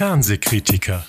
[0.00, 1.04] Fernsehkritiker.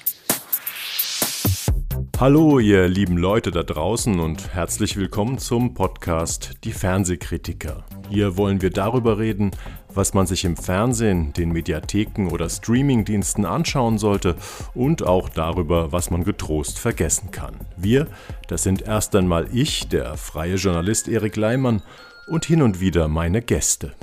[2.19, 7.85] Hallo, ihr lieben Leute da draußen und herzlich willkommen zum Podcast Die Fernsehkritiker.
[8.09, 9.51] Hier wollen wir darüber reden,
[9.93, 14.35] was man sich im Fernsehen, den Mediatheken oder Streamingdiensten anschauen sollte
[14.73, 17.55] und auch darüber, was man getrost vergessen kann.
[17.77, 18.07] Wir,
[18.49, 21.82] das sind erst einmal ich, der freie Journalist Erik Leimann
[22.27, 23.93] und hin und wieder meine Gäste.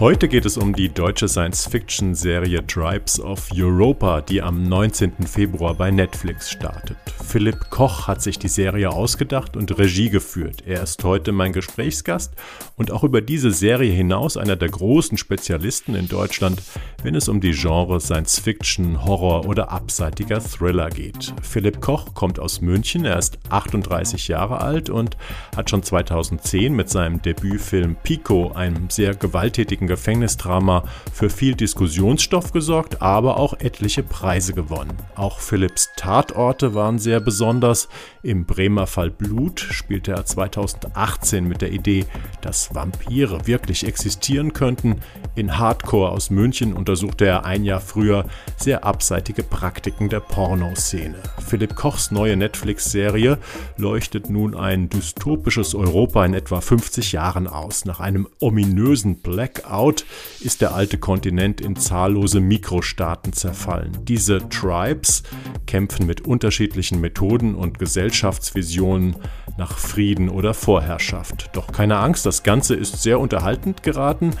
[0.00, 5.26] Heute geht es um die deutsche Science-Fiction-Serie Tribes of Europa, die am 19.
[5.26, 6.96] Februar bei Netflix startet.
[7.22, 10.62] Philipp Koch hat sich die Serie ausgedacht und Regie geführt.
[10.64, 12.32] Er ist heute mein Gesprächsgast
[12.76, 16.62] und auch über diese Serie hinaus einer der großen Spezialisten in Deutschland,
[17.02, 21.34] wenn es um die Genres Science-Fiction, Horror oder abseitiger Thriller geht.
[21.42, 25.18] Philipp Koch kommt aus München, er ist 38 Jahre alt und
[25.54, 33.02] hat schon 2010 mit seinem Debütfilm Pico, einem sehr gewalttätigen Gefängnisdrama für viel Diskussionsstoff gesorgt,
[33.02, 34.96] aber auch etliche Preise gewonnen.
[35.16, 37.88] Auch Philipps Tatorte waren sehr besonders.
[38.22, 42.06] Im Bremer Fall Blut spielte er 2018 mit der Idee,
[42.40, 45.00] dass Vampire wirklich existieren könnten.
[45.34, 51.16] In Hardcore aus München untersuchte er ein Jahr früher sehr abseitige Praktiken der Pornoszene.
[51.44, 53.38] Philipp Kochs neue Netflix-Serie
[53.76, 57.86] leuchtet nun ein dystopisches Europa in etwa 50 Jahren aus.
[57.86, 60.04] Nach einem ominösen Blackout Out
[60.40, 64.04] ist der alte Kontinent in zahllose Mikrostaaten zerfallen.
[64.04, 65.22] Diese Tribes
[65.66, 69.16] kämpfen mit unterschiedlichen Methoden und Gesellschaftsvisionen
[69.56, 71.48] nach Frieden oder Vorherrschaft.
[71.54, 74.32] Doch keine Angst, das Ganze ist sehr unterhaltend geraten,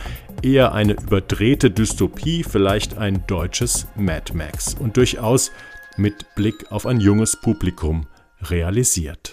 [0.42, 5.52] eher eine überdrehte Dystopie, vielleicht ein deutsches Mad Max und durchaus
[5.96, 8.06] mit Blick auf ein junges Publikum
[8.42, 9.32] realisiert.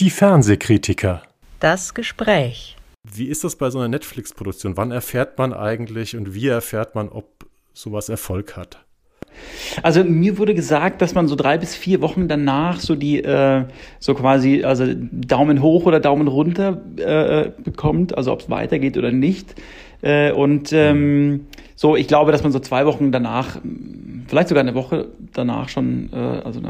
[0.00, 1.22] Die Fernsehkritiker.
[1.60, 2.76] Das Gespräch.
[3.04, 4.76] Wie ist das bei so einer Netflix-Produktion?
[4.76, 8.78] Wann erfährt man eigentlich und wie erfährt man, ob sowas Erfolg hat?
[9.82, 13.64] Also mir wurde gesagt, dass man so drei bis vier Wochen danach so die äh,
[13.98, 19.10] so quasi also Daumen hoch oder Daumen runter äh, bekommt, also ob es weitergeht oder
[19.10, 19.54] nicht.
[20.02, 23.58] Äh, und ähm, so, ich glaube, dass man so zwei Wochen danach,
[24.28, 26.60] vielleicht sogar eine Woche danach schon, äh, also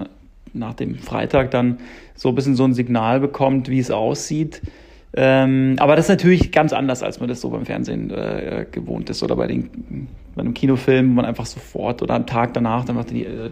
[0.52, 1.78] nach dem Freitag dann
[2.14, 4.62] so ein bisschen so ein Signal bekommt, wie es aussieht.
[5.16, 9.08] Ähm, aber das ist natürlich ganz anders, als man das so beim Fernsehen äh, gewohnt
[9.10, 12.84] ist oder bei, den, bei einem Kinofilm, wo man einfach sofort oder am Tag danach
[12.84, 13.50] dann die, äh,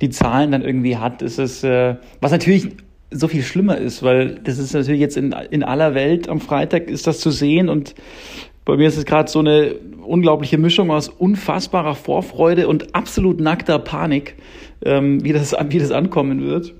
[0.00, 1.22] die Zahlen dann irgendwie hat.
[1.22, 2.70] Ist es, äh, was natürlich
[3.10, 6.90] so viel schlimmer ist, weil das ist natürlich jetzt in, in aller Welt am Freitag
[6.90, 7.94] ist das zu sehen und
[8.64, 13.78] bei mir ist es gerade so eine unglaubliche Mischung aus unfassbarer Vorfreude und absolut nackter
[13.78, 14.34] Panik,
[14.84, 16.74] ähm, wie, das, wie das ankommen wird.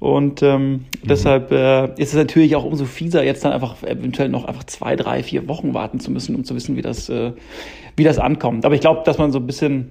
[0.00, 0.84] Und ähm, mhm.
[1.04, 4.94] deshalb äh, ist es natürlich auch umso fieser, jetzt dann einfach eventuell noch einfach zwei,
[4.94, 7.32] drei, vier Wochen warten zu müssen, um zu wissen, wie das, äh,
[7.96, 8.64] wie das ankommt.
[8.64, 9.90] Aber ich glaube, dass man so ein bisschen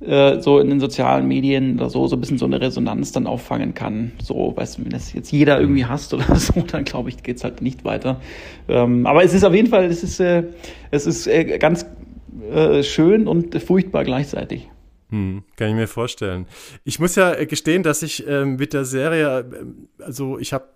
[0.00, 3.26] äh, so in den sozialen Medien oder so, so ein bisschen so eine Resonanz dann
[3.26, 4.12] auffangen kann.
[4.22, 7.44] So, weißt du, wenn das jetzt jeder irgendwie hasst oder so, dann glaube ich, geht's
[7.44, 8.20] halt nicht weiter.
[8.68, 10.44] Ähm, aber es ist auf jeden Fall, es ist, äh,
[10.90, 11.86] es ist äh, ganz
[12.52, 14.68] äh, schön und furchtbar gleichzeitig.
[15.12, 16.46] Hm, kann ich mir vorstellen.
[16.84, 20.68] Ich muss ja äh, gestehen, dass ich ähm, mit der Serie, äh, also ich habe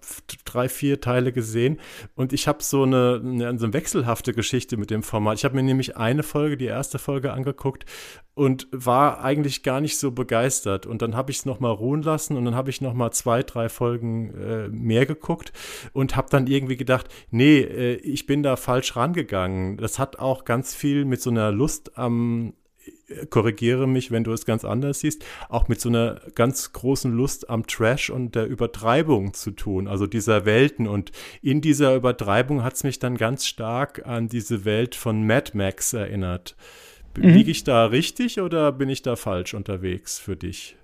[0.44, 1.80] drei, vier Teile gesehen
[2.16, 5.38] und ich habe so eine, eine, so eine wechselhafte Geschichte mit dem Format.
[5.38, 7.86] Ich habe mir nämlich eine Folge, die erste Folge angeguckt
[8.34, 10.84] und war eigentlich gar nicht so begeistert.
[10.84, 13.70] Und dann habe ich es nochmal ruhen lassen und dann habe ich nochmal zwei, drei
[13.70, 15.54] Folgen äh, mehr geguckt
[15.94, 19.78] und habe dann irgendwie gedacht, nee, äh, ich bin da falsch rangegangen.
[19.78, 22.52] Das hat auch ganz viel mit so einer Lust am
[23.30, 27.48] korrigiere mich, wenn du es ganz anders siehst, auch mit so einer ganz großen Lust
[27.50, 30.86] am Trash und der Übertreibung zu tun, also dieser Welten.
[30.86, 35.52] Und in dieser Übertreibung hat es mich dann ganz stark an diese Welt von Mad
[35.54, 36.56] Max erinnert.
[37.16, 37.28] Mhm.
[37.30, 40.76] Liege ich da richtig oder bin ich da falsch unterwegs für dich?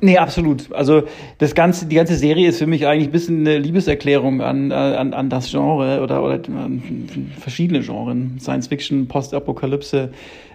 [0.00, 0.72] Nee, absolut.
[0.72, 1.02] Also
[1.38, 5.12] das ganze, die ganze Serie ist für mich eigentlich ein bisschen eine Liebeserklärung an, an,
[5.14, 6.82] an das Genre oder, oder an
[7.38, 8.42] verschiedene Genres.
[8.42, 10.10] Science Fiction, Postapokalypse.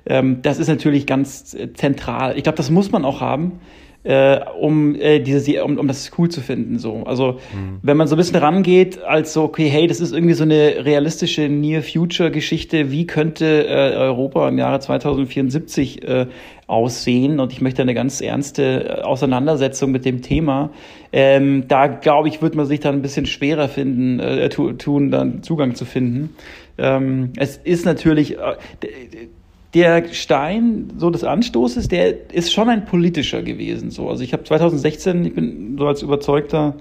[0.06, 2.38] Ähm, das ist natürlich ganz zentral.
[2.38, 3.60] Ich glaube, das muss man auch haben
[4.04, 7.04] äh, um äh, diese um, um das cool zu finden so.
[7.04, 7.80] Also mhm.
[7.82, 10.86] wenn man so ein bisschen rangeht als so okay hey das ist irgendwie so eine
[10.86, 16.28] realistische Near Future Geschichte wie könnte äh, Europa im Jahre 2074 äh,
[16.70, 17.40] aussehen?
[17.40, 20.70] Und ich möchte eine ganz ernste äh, Auseinandersetzung mit dem Thema.
[21.12, 25.42] Ähm, da glaube ich wird man sich dann ein bisschen schwerer finden äh, tun dann
[25.44, 26.36] Zugang zu finden.
[26.78, 28.56] Ähm, es ist natürlich äh,
[29.74, 33.92] der Stein so des Anstoßes, der ist schon ein politischer gewesen.
[33.92, 34.10] So.
[34.10, 36.76] Also ich habe 2016, ich bin so als überzeugter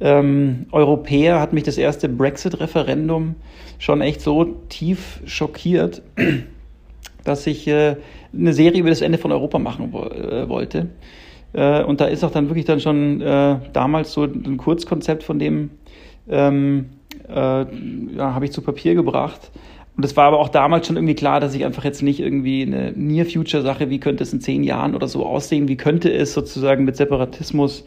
[0.00, 3.34] ähm, Europäer hat mich das erste Brexit-Referendum
[3.78, 6.02] schon echt so tief schockiert,
[7.24, 7.96] dass ich äh,
[8.32, 10.88] eine Serie über das Ende von Europa machen wo äh, wollte.
[11.52, 15.38] Äh, und da ist auch dann wirklich dann schon äh, damals so ein Kurzkonzept von
[15.38, 15.70] dem
[16.28, 16.86] ähm,
[17.28, 19.50] äh, ja, habe ich zu Papier gebracht.
[20.00, 22.62] Und es war aber auch damals schon irgendwie klar, dass ich einfach jetzt nicht irgendwie
[22.62, 26.86] eine Near-Future-Sache, wie könnte es in zehn Jahren oder so aussehen, wie könnte es sozusagen
[26.86, 27.84] mit Separatismus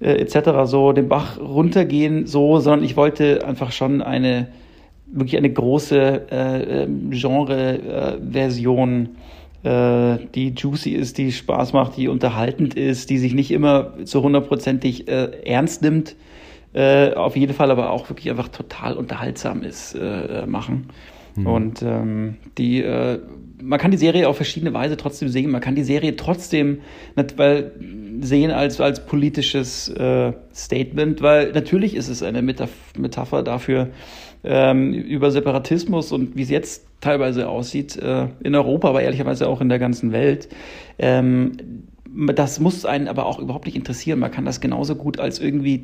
[0.00, 0.64] äh, etc.
[0.64, 4.48] so den Bach runtergehen, so, sondern ich wollte einfach schon eine
[5.04, 9.10] wirklich eine große äh, ähm, Genre-Version,
[9.64, 14.22] äh, die juicy ist, die Spaß macht, die unterhaltend ist, die sich nicht immer so
[14.22, 16.16] hundertprozentig äh, ernst nimmt,
[16.72, 20.88] äh, auf jeden Fall aber auch wirklich einfach total unterhaltsam ist, äh, machen.
[21.36, 21.46] Mhm.
[21.46, 23.18] Und ähm, die, äh,
[23.62, 25.50] man kann die Serie auf verschiedene Weise trotzdem sehen.
[25.50, 26.80] Man kann die Serie trotzdem
[27.16, 27.72] nicht, weil,
[28.20, 33.88] sehen als, als politisches äh, Statement, weil natürlich ist es eine Metaph Metapher dafür
[34.44, 39.60] ähm, über Separatismus und wie es jetzt teilweise aussieht äh, in Europa, aber ehrlicherweise auch
[39.60, 40.48] in der ganzen Welt.
[40.98, 41.52] Ähm,
[42.34, 44.20] das muss einen aber auch überhaupt nicht interessieren.
[44.20, 45.82] Man kann das genauso gut als irgendwie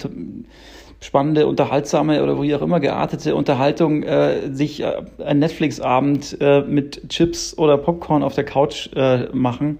[1.00, 7.08] spannende, unterhaltsame oder wie auch immer geartete Unterhaltung äh, sich äh, ein Netflix-Abend äh, mit
[7.08, 9.78] Chips oder Popcorn auf der Couch äh, machen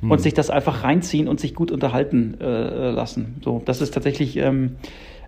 [0.00, 0.10] hm.
[0.10, 3.40] und sich das einfach reinziehen und sich gut unterhalten äh, lassen.
[3.42, 4.76] So, das ist tatsächlich ähm,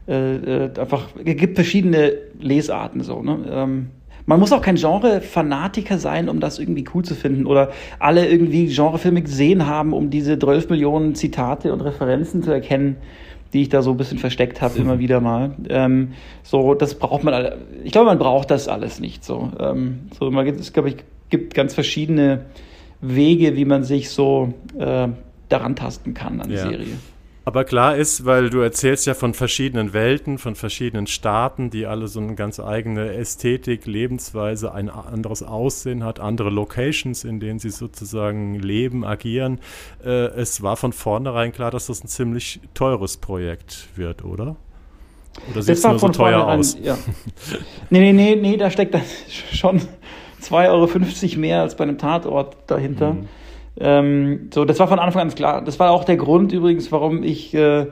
[0.07, 3.23] äh, äh einfach, es gibt verschiedene Lesarten so.
[3.23, 3.39] Ne?
[3.51, 3.91] Ähm,
[4.27, 8.67] man muss auch kein Genre-Fanatiker sein, um das irgendwie cool zu finden oder alle irgendwie
[8.67, 12.99] Genrefilme gesehen haben, um diese 12 Millionen Zitate und Referenzen zu erkennen
[13.53, 15.55] die ich da so ein bisschen versteckt habe, immer wieder mal.
[15.69, 16.13] Ähm,
[16.43, 17.59] so, das braucht man, alle.
[17.85, 19.25] ich glaube, man braucht das alles nicht.
[19.25, 20.97] So, ähm, so man, es glaube ich
[21.31, 22.47] gibt ganz verschiedene
[23.01, 25.09] Wege, wie man sich so äh,
[25.49, 26.69] daran tasten kann an die ja.
[26.69, 26.97] Serie.
[27.45, 32.07] Aber klar ist, weil du erzählst ja von verschiedenen Welten, von verschiedenen Staaten, die alle
[32.07, 37.71] so eine ganz eigene Ästhetik, Lebensweise, ein anderes Aussehen hat, andere Locations, in denen sie
[37.71, 39.59] sozusagen leben, agieren.
[40.05, 44.57] Äh, es war von vornherein klar, dass das ein ziemlich teures Projekt wird, oder?
[45.51, 46.77] Oder sieht es nur so teuer aus?
[46.83, 46.99] Ja.
[47.89, 49.03] nee, nee, nee, nee, da steckt dann
[49.53, 49.81] schon
[50.43, 53.15] 2,50 Euro mehr als bei einem Tatort dahinter.
[53.15, 53.29] Mhm.
[53.79, 55.63] Ähm, so, das war von Anfang an klar.
[55.63, 57.87] Das war auch der Grund übrigens, warum ich, äh,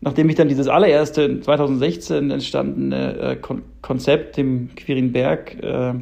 [0.00, 5.94] nachdem ich dann dieses allererste 2016 entstandene äh, Kon Konzept dem Quirin Berg, äh,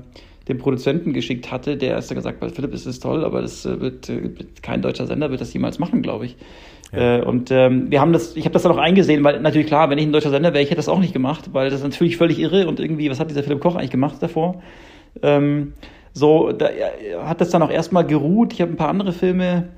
[0.49, 3.81] dem Produzenten geschickt hatte, der erst gesagt hat, Philipp, es ist toll, aber das äh,
[3.81, 4.31] wird, äh,
[4.63, 6.37] kein deutscher Sender wird das jemals machen, glaube ich.
[6.93, 7.19] Ja.
[7.19, 9.91] Äh, und ähm, wir haben das, ich habe das dann auch eingesehen, weil natürlich klar,
[9.91, 11.85] wenn ich ein deutscher Sender wäre, ich hätte das auch nicht gemacht, weil das ist
[11.85, 14.63] natürlich völlig irre und irgendwie, was hat dieser Philipp Koch eigentlich gemacht davor?
[15.23, 15.75] Ähm,
[16.13, 16.69] so, da
[17.25, 18.53] hat das dann auch erstmal geruht.
[18.53, 19.69] Ich habe ein paar andere Filme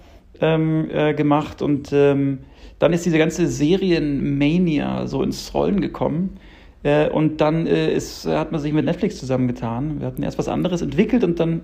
[0.40, 2.40] ähm, äh, gemacht und ähm,
[2.78, 6.38] dann ist diese ganze Serienmania so ins Rollen gekommen.
[6.82, 10.00] Äh, und dann äh, ist, hat man sich mit Netflix zusammengetan.
[10.00, 11.60] Wir hatten erst was anderes entwickelt und dann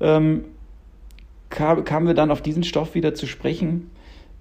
[0.00, 0.44] ähm,
[1.48, 3.90] kam, kamen wir dann auf diesen Stoff wieder zu sprechen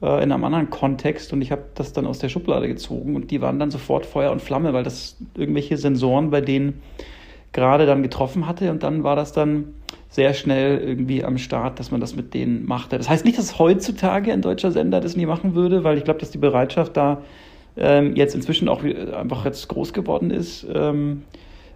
[0.01, 3.31] äh, in einem anderen Kontext und ich habe das dann aus der Schublade gezogen und
[3.31, 6.81] die waren dann sofort Feuer und Flamme, weil das irgendwelche Sensoren bei denen
[7.53, 9.73] gerade dann getroffen hatte und dann war das dann
[10.09, 12.97] sehr schnell irgendwie am Start, dass man das mit denen machte.
[12.97, 16.19] Das heißt nicht, dass heutzutage ein deutscher Sender das nie machen würde, weil ich glaube,
[16.19, 17.21] dass die Bereitschaft da
[17.77, 21.23] ähm, jetzt inzwischen auch einfach jetzt groß geworden ist, ähm,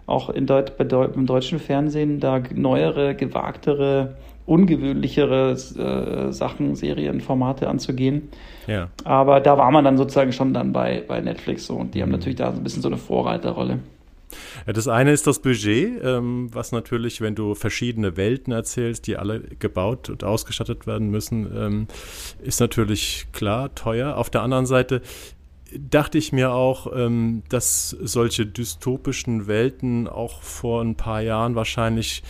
[0.06, 7.20] auch in Deut bei Deu im deutschen Fernsehen da neuere, gewagtere, ungewöhnlichere äh, Sachen, Serien,
[7.20, 8.28] Formate anzugehen.
[8.66, 8.88] Ja.
[9.04, 12.02] Aber da war man dann sozusagen schon dann bei, bei Netflix so und die mhm.
[12.02, 13.80] haben natürlich da so ein bisschen so eine Vorreiterrolle.
[14.66, 19.40] Das eine ist das Budget, ähm, was natürlich, wenn du verschiedene Welten erzählst, die alle
[19.40, 21.86] gebaut und ausgestattet werden müssen, ähm,
[22.42, 24.16] ist natürlich klar teuer.
[24.16, 25.02] Auf der anderen Seite
[25.78, 32.22] dachte ich mir auch, ähm, dass solche dystopischen Welten auch vor ein paar Jahren wahrscheinlich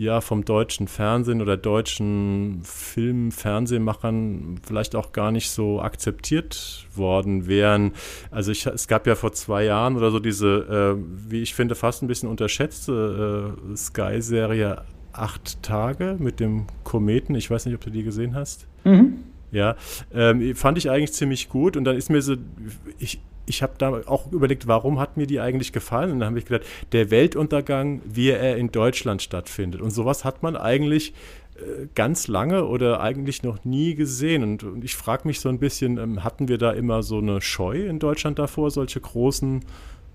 [0.00, 7.46] ja vom deutschen Fernsehen oder deutschen Film, Fernsehmachern vielleicht auch gar nicht so akzeptiert worden
[7.46, 7.92] wären.
[8.30, 11.74] Also ich, es gab ja vor zwei Jahren oder so diese, äh, wie ich finde,
[11.74, 17.34] fast ein bisschen unterschätzte äh, Sky-Serie Acht Tage mit dem Kometen.
[17.34, 18.68] Ich weiß nicht, ob du die gesehen hast.
[18.84, 19.24] Mhm.
[19.50, 19.74] Ja,
[20.14, 22.36] ähm, fand ich eigentlich ziemlich gut und dann ist mir so,
[22.98, 26.12] ich, ich habe da auch überlegt, warum hat mir die eigentlich gefallen?
[26.12, 29.80] Und dann habe ich gedacht, der Weltuntergang, wie er in Deutschland stattfindet.
[29.80, 31.12] Und sowas hat man eigentlich
[31.56, 34.42] äh, ganz lange oder eigentlich noch nie gesehen.
[34.42, 37.40] Und, und ich frage mich so ein bisschen, ähm, hatten wir da immer so eine
[37.40, 39.64] Scheu in Deutschland davor, solche großen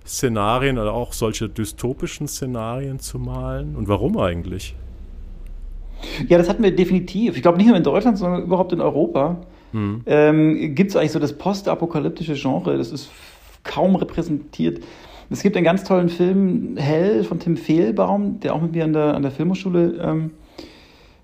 [0.06, 3.76] Szenarien oder auch solche dystopischen Szenarien zu malen?
[3.76, 4.76] Und warum eigentlich?
[6.28, 7.36] Ja, das hatten wir definitiv.
[7.36, 9.42] Ich glaube nicht nur in Deutschland, sondern überhaupt in Europa.
[9.72, 10.02] Hm.
[10.06, 12.78] Ähm, Gibt es eigentlich so das postapokalyptische Genre?
[12.78, 13.10] Das ist
[13.64, 14.84] kaum repräsentiert.
[15.30, 18.94] Es gibt einen ganz tollen Film, Hell, von Tim Fehlbaum, der auch mit mir an
[18.94, 20.32] der, an der Filmhochschule ähm,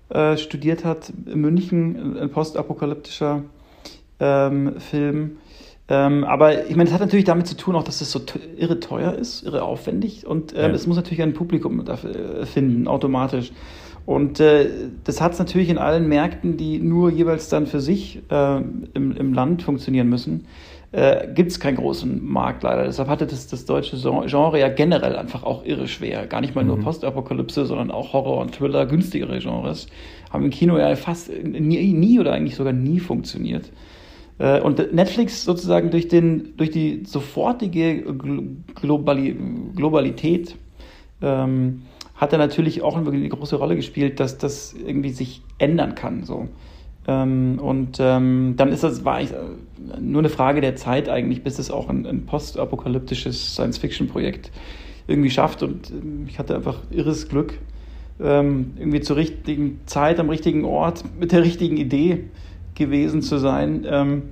[0.08, 3.44] äh, studiert hat, in München, ein postapokalyptischer
[4.20, 5.38] ähm, Film.
[5.88, 8.20] Ähm, aber ich meine, es hat natürlich damit zu tun, auch, dass es so
[8.56, 10.68] irre teuer ist, irre aufwendig und ähm, ja.
[10.70, 13.52] es muss natürlich ein Publikum dafür äh, finden, automatisch.
[14.04, 14.68] Und äh,
[15.04, 19.16] das hat es natürlich in allen Märkten, die nur jeweils dann für sich äh, im,
[19.16, 20.46] im Land funktionieren müssen,
[20.92, 22.84] äh, gibt es keinen großen Markt leider.
[22.84, 26.26] Deshalb hatte das, das deutsche Genre ja generell einfach auch irre schwer.
[26.26, 26.82] Gar nicht mal nur mhm.
[26.82, 29.86] Postapokalypse, sondern auch Horror und Thriller, günstigere Genres,
[30.30, 33.70] haben im Kino ja fast nie, nie oder eigentlich sogar nie funktioniert.
[34.38, 38.02] Äh, und Netflix sozusagen durch, den, durch die sofortige
[38.74, 39.36] Globali
[39.74, 40.56] Globalität
[41.22, 41.82] ähm,
[42.22, 46.22] hat er natürlich auch eine große Rolle gespielt, dass das irgendwie sich ändern kann.
[46.22, 46.46] So.
[47.08, 51.42] Ähm, und ähm, dann ist das war ich, äh, nur eine Frage der Zeit eigentlich,
[51.42, 54.52] bis es auch ein, ein postapokalyptisches Science-Fiction-Projekt
[55.08, 55.64] irgendwie schafft.
[55.64, 57.58] Und ähm, ich hatte einfach irres Glück,
[58.20, 62.22] ähm, irgendwie zur richtigen Zeit am richtigen Ort mit der richtigen Idee
[62.76, 64.22] gewesen zu sein, ähm,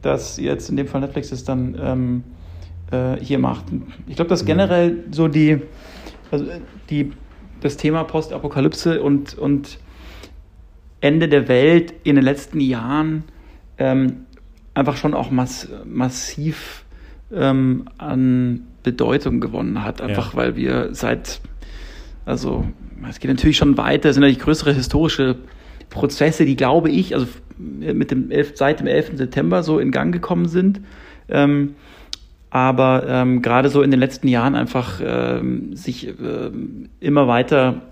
[0.00, 2.24] dass jetzt in dem Fall Netflix es dann ähm,
[2.90, 3.66] äh, hier macht.
[4.06, 4.46] Ich glaube, dass mhm.
[4.46, 5.58] generell so die,
[6.30, 6.46] also
[6.88, 7.12] die,
[7.64, 9.78] das Thema Postapokalypse und, und
[11.00, 13.24] Ende der Welt in den letzten Jahren
[13.78, 14.26] ähm,
[14.74, 16.84] einfach schon auch mass massiv
[17.32, 20.02] ähm, an Bedeutung gewonnen hat.
[20.02, 20.38] Einfach ja.
[20.38, 21.40] weil wir seit,
[22.26, 22.66] also
[23.08, 25.36] es geht natürlich schon weiter, es sind natürlich größere historische
[25.88, 29.12] Prozesse, die glaube ich, also mit dem 11, seit dem 11.
[29.16, 30.82] September so in Gang gekommen sind.
[31.30, 31.76] Ähm,
[32.54, 37.82] aber ähm, gerade so in den letzten Jahren einfach ähm, sich ähm, immer weiter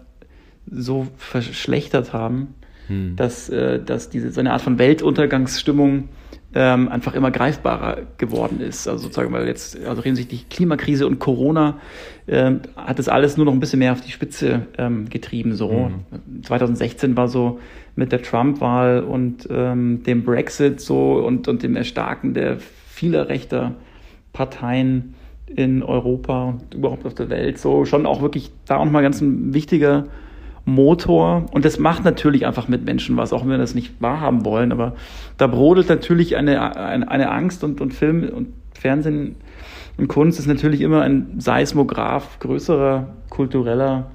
[0.71, 2.55] so verschlechtert haben,
[2.87, 3.17] hm.
[3.17, 6.11] dass, äh, dass diese so eine Art von Weltuntergangsstimmung
[6.55, 8.87] ähm, einfach immer greifbarer geworden ist.
[8.87, 11.81] Also sozusagen, weil jetzt, also hinsichtlich Klimakrise und Corona
[12.29, 15.57] ähm, hat das alles nur noch ein bisschen mehr auf die Spitze ähm, getrieben.
[15.57, 16.45] So mhm.
[16.45, 17.59] 2016 war so
[17.97, 23.75] mit der Trump-Wahl und ähm, dem Brexit so und, und dem Erstarken der vieler rechter
[24.33, 25.15] Parteien
[25.47, 29.21] in Europa und überhaupt auf der Welt so schon auch wirklich da auch mal ganz
[29.21, 30.05] ein wichtiger
[30.65, 31.47] Motor.
[31.53, 34.73] Und das macht natürlich einfach mit Menschen was, auch wenn wir das nicht wahrhaben wollen.
[34.73, 34.95] Aber
[35.37, 39.37] da brodelt natürlich eine, eine, eine Angst und, und Film und Fernsehen
[39.99, 44.11] und Kunst ist natürlich immer ein Seismograph größerer kultureller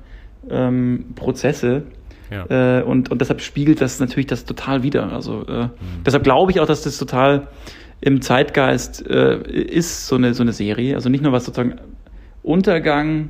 [0.50, 1.84] ähm, Prozesse.
[2.32, 2.80] Ja.
[2.80, 5.12] Äh, und, und deshalb spiegelt das natürlich das total wieder.
[5.14, 5.70] Also äh, mhm.
[6.06, 7.48] deshalb glaube ich auch, dass das total
[8.02, 10.96] im Zeitgeist äh, ist, so eine, so eine Serie.
[10.96, 11.76] Also nicht nur was sozusagen
[12.44, 13.30] Untergang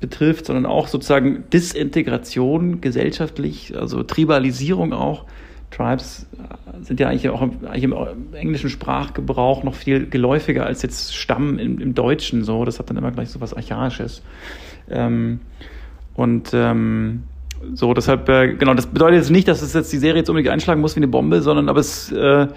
[0.00, 5.26] betrifft, sondern auch sozusagen Disintegration gesellschaftlich, also Tribalisierung auch.
[5.70, 6.26] Tribes
[6.82, 7.94] sind ja eigentlich auch im, eigentlich im
[8.34, 12.44] englischen Sprachgebrauch noch viel geläufiger als jetzt Stamm im, im Deutschen.
[12.44, 14.22] So, das hat dann immer gleich so was Archaisches.
[14.90, 15.40] Ähm,
[16.14, 17.22] und ähm,
[17.74, 20.52] so, deshalb, äh, genau, das bedeutet jetzt nicht, dass es jetzt die Serie jetzt unbedingt
[20.52, 22.48] einschlagen muss wie eine Bombe, sondern aber es, äh,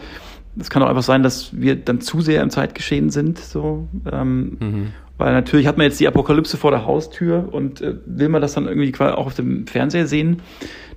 [0.60, 3.40] es kann auch einfach sein, dass wir dann zu sehr im Zeitgeschehen sind.
[3.40, 4.88] So, ähm, mhm.
[5.18, 8.54] Weil natürlich hat man jetzt die Apokalypse vor der Haustür und äh, will man das
[8.54, 10.42] dann irgendwie auch auf dem Fernseher sehen?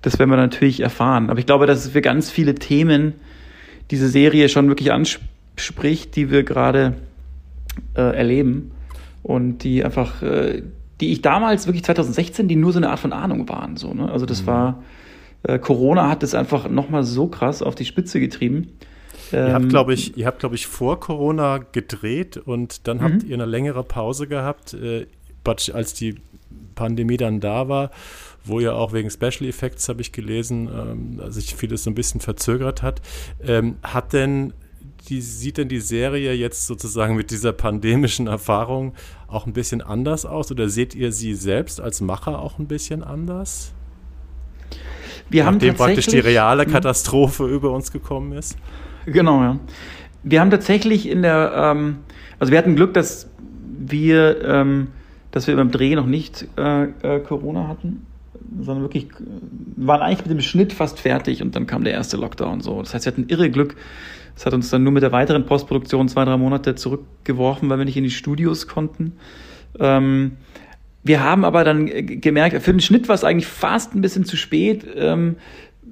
[0.02, 1.30] Das werden wir natürlich erfahren.
[1.30, 3.14] Aber ich glaube, dass es für ganz viele Themen
[3.90, 6.94] diese Serie schon wirklich anspricht, die wir gerade
[7.94, 8.72] äh, erleben
[9.22, 10.62] und die einfach, äh,
[11.00, 13.76] die ich damals wirklich 2016, die nur so eine Art von Ahnung waren.
[13.76, 14.10] So, ne?
[14.10, 14.46] Also das mhm.
[14.46, 14.82] war,
[15.44, 18.72] äh, Corona hat das einfach nochmal so krass auf die Spitze getrieben
[19.32, 23.24] ihr habt, ähm, glaube ich, ihr habt, glaube ich, vor Corona gedreht und dann habt
[23.24, 23.28] mhm.
[23.28, 25.06] ihr eine längere Pause gehabt, äh,
[25.72, 26.16] als die
[26.74, 27.90] Pandemie dann da war,
[28.44, 32.20] wo ja auch wegen Special Effects, habe ich gelesen, ähm, sich vieles so ein bisschen
[32.20, 33.00] verzögert hat.
[33.42, 34.52] Ähm, hat denn
[35.08, 38.94] die, sieht denn die Serie jetzt sozusagen mit dieser pandemischen Erfahrung
[39.26, 43.02] auch ein bisschen anders aus oder seht ihr sie selbst als Macher auch ein bisschen
[43.02, 43.72] anders?
[45.30, 46.72] Wir Nachdem haben praktisch die reale hm?
[46.72, 48.56] Katastrophe über uns gekommen ist?
[49.12, 49.58] Genau, ja.
[50.22, 51.98] Wir haben tatsächlich in der, ähm,
[52.38, 53.30] also wir hatten Glück, dass
[53.78, 54.88] wir, ähm,
[55.30, 58.06] dass wir beim Dreh noch nicht äh, äh, Corona hatten,
[58.60, 59.08] sondern wirklich
[59.76, 62.80] waren eigentlich mit dem Schnitt fast fertig und dann kam der erste Lockdown so.
[62.82, 63.76] Das heißt, wir hatten irre Glück.
[64.34, 67.84] Das hat uns dann nur mit der weiteren Postproduktion zwei, drei Monate zurückgeworfen, weil wir
[67.84, 69.14] nicht in die Studios konnten.
[69.78, 70.32] Ähm,
[71.02, 74.36] wir haben aber dann gemerkt, für den Schnitt war es eigentlich fast ein bisschen zu
[74.36, 74.86] spät.
[74.94, 75.36] Ähm,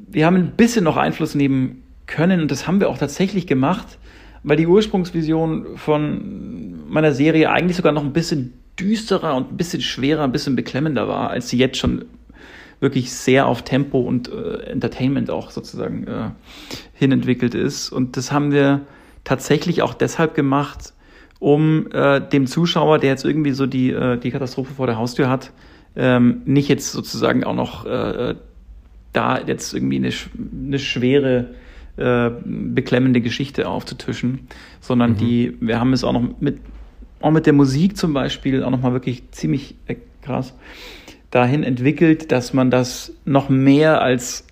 [0.08, 2.40] wir haben ein bisschen noch Einfluss nehmen können.
[2.40, 3.98] Und das haben wir auch tatsächlich gemacht,
[4.42, 9.80] weil die Ursprungsvision von meiner Serie eigentlich sogar noch ein bisschen düsterer und ein bisschen
[9.80, 12.04] schwerer, ein bisschen beklemmender war, als sie jetzt schon
[12.80, 16.30] wirklich sehr auf Tempo und äh, Entertainment auch sozusagen äh,
[16.92, 17.90] hinentwickelt ist.
[17.90, 18.82] Und das haben wir
[19.24, 20.92] tatsächlich auch deshalb gemacht,
[21.38, 25.28] um äh, dem Zuschauer, der jetzt irgendwie so die, äh, die Katastrophe vor der Haustür
[25.28, 25.52] hat,
[25.96, 28.34] ähm, nicht jetzt sozusagen auch noch äh,
[29.12, 30.10] da jetzt irgendwie eine,
[30.66, 31.54] eine schwere,
[31.96, 34.48] äh, beklemmende Geschichte aufzutischen,
[34.80, 35.16] sondern mhm.
[35.16, 36.60] die, wir haben es auch noch mit,
[37.20, 40.54] auch mit der Musik zum Beispiel auch nochmal wirklich ziemlich äh, krass
[41.30, 44.46] dahin entwickelt, dass man das noch mehr als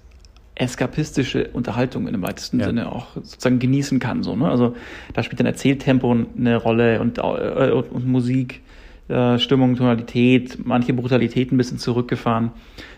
[0.56, 2.66] eskapistische Unterhaltung in dem weitesten ja.
[2.66, 4.22] Sinne auch sozusagen genießen kann.
[4.22, 4.48] So, ne?
[4.48, 4.74] Also
[5.12, 8.62] da spielt dann Erzähltempo eine Rolle und, äh, und, Musik,
[9.08, 12.52] äh, Stimmung, Tonalität, manche Brutalität ein bisschen zurückgefahren.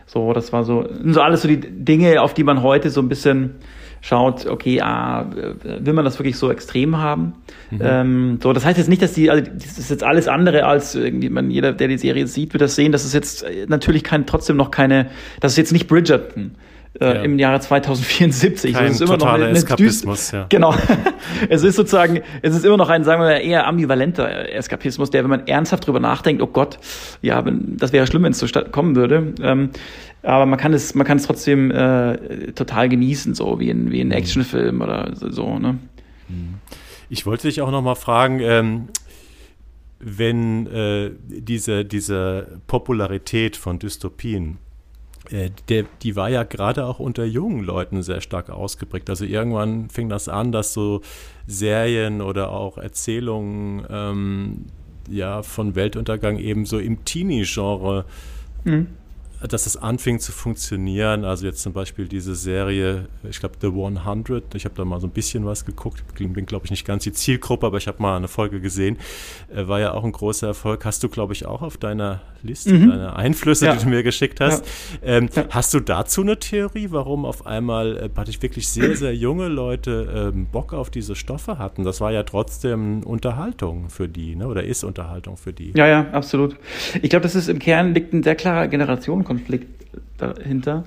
[0.04, 3.08] So, das war so, so alles so die Dinge, auf die man heute so ein
[3.08, 3.54] bisschen
[4.06, 5.26] schaut, okay, ah,
[5.64, 7.34] will man das wirklich so extrem haben?
[7.72, 7.80] Mhm.
[7.82, 10.94] Ähm, so, das heißt jetzt nicht, dass die, also das ist jetzt alles andere als
[10.94, 14.24] irgendwie, man, jeder, der die Serie sieht, wird das sehen, das ist jetzt natürlich kein,
[14.24, 15.08] trotzdem noch keine,
[15.40, 16.52] das ist jetzt nicht Bridgerton
[17.00, 17.22] äh, ja.
[17.22, 18.72] im Jahre 2074.
[18.72, 20.46] Kein es ist immer noch eine, eine Eskapismus, ja.
[20.48, 20.74] Genau.
[21.48, 25.22] es ist sozusagen, es ist immer noch ein, sagen wir mal, eher ambivalenter Eskapismus, der,
[25.22, 26.78] wenn man ernsthaft drüber nachdenkt, oh Gott,
[27.22, 29.34] ja, das wäre schlimm, wenn es so kommen würde.
[29.42, 29.70] Ähm,
[30.22, 34.00] aber man kann es, man kann es trotzdem äh, total genießen, so wie in, wie
[34.00, 34.14] in mhm.
[34.14, 35.78] Actionfilm oder so, ne?
[36.28, 36.54] Mhm.
[37.08, 38.88] Ich wollte dich auch noch mal fragen, ähm,
[40.00, 44.58] wenn äh, diese, diese Popularität von Dystopien
[45.30, 49.10] der, die war ja gerade auch unter jungen Leuten sehr stark ausgeprägt.
[49.10, 51.02] Also irgendwann fing das an, dass so
[51.46, 54.66] Serien oder auch Erzählungen ähm,
[55.08, 58.04] ja, von Weltuntergang eben so im Teenie-Genre
[58.64, 58.88] mhm
[59.42, 61.24] dass es anfing zu funktionieren.
[61.24, 65.06] Also jetzt zum Beispiel diese Serie, ich glaube The 100, ich habe da mal so
[65.06, 68.16] ein bisschen was geguckt, bin glaube ich nicht ganz die Zielgruppe, aber ich habe mal
[68.16, 68.98] eine Folge gesehen,
[69.54, 70.84] äh, war ja auch ein großer Erfolg.
[70.84, 72.90] Hast du glaube ich auch auf deiner Liste, mhm.
[72.90, 73.74] deine Einflüsse, ja.
[73.74, 74.64] die du mir geschickt hast.
[75.02, 75.08] Ja.
[75.16, 75.44] Ähm, ja.
[75.50, 80.46] Hast du dazu eine Theorie, warum auf einmal äh, wirklich sehr, sehr junge Leute ähm,
[80.46, 81.84] Bock auf diese Stoffe hatten?
[81.84, 84.48] Das war ja trotzdem Unterhaltung für die, ne?
[84.48, 85.72] oder ist Unterhaltung für die.
[85.76, 86.56] Ja, ja, absolut.
[87.02, 89.66] Ich glaube, das ist im Kern liegt ein sehr klarer Generationenkonflikt Konflikt
[90.18, 90.84] dahinter.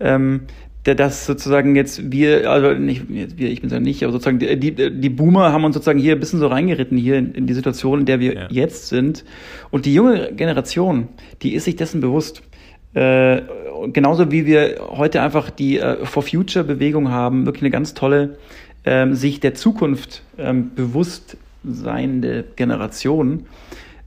[0.00, 0.42] Ähm,
[0.86, 4.72] der das sozusagen jetzt wir, also nicht wir, ich bin ja nicht, aber sozusagen die,
[4.72, 8.00] die Boomer haben uns sozusagen hier ein bisschen so reingeritten hier in, in die Situation,
[8.00, 8.46] in der wir ja.
[8.48, 9.24] jetzt sind.
[9.70, 11.08] Und die junge Generation,
[11.42, 12.42] die ist sich dessen bewusst.
[12.94, 13.42] Äh,
[13.92, 18.38] genauso wie wir heute einfach die äh, For Future Bewegung haben, wirklich eine ganz tolle,
[18.84, 23.44] ähm, sich der Zukunft ähm, bewusst seiende Generation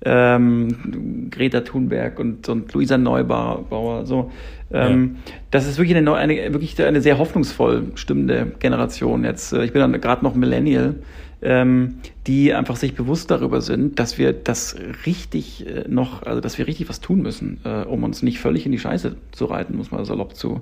[0.03, 4.05] ähm, Greta Thunberg und, und Luisa Neubauer.
[4.05, 4.31] So.
[4.71, 5.33] Ähm, ja.
[5.51, 9.23] Das ist wirklich eine, eine, wirklich eine sehr hoffnungsvoll stimmende Generation.
[9.23, 10.95] Jetzt, äh, ich bin dann gerade noch Millennial,
[11.41, 11.95] ähm,
[12.27, 16.67] die einfach sich bewusst darüber sind, dass wir das richtig äh, noch, also dass wir
[16.67, 19.91] richtig was tun müssen, äh, um uns nicht völlig in die Scheiße zu reiten, muss
[19.91, 20.61] man salopp zu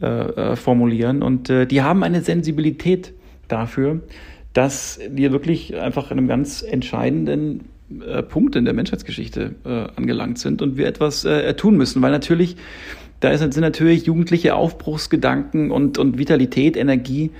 [0.00, 1.22] äh, äh, formulieren.
[1.22, 3.12] Und äh, die haben eine Sensibilität
[3.48, 4.00] dafür,
[4.52, 7.68] dass wir wirklich einfach in einem ganz entscheidenden
[8.00, 12.12] äh, Punkt in der Menschheitsgeschichte äh, angelangt sind und wir etwas äh, tun müssen, weil
[12.12, 12.56] natürlich
[13.22, 17.30] da sind natürlich jugendliche Aufbruchsgedanken und, und Vitalität, Energie,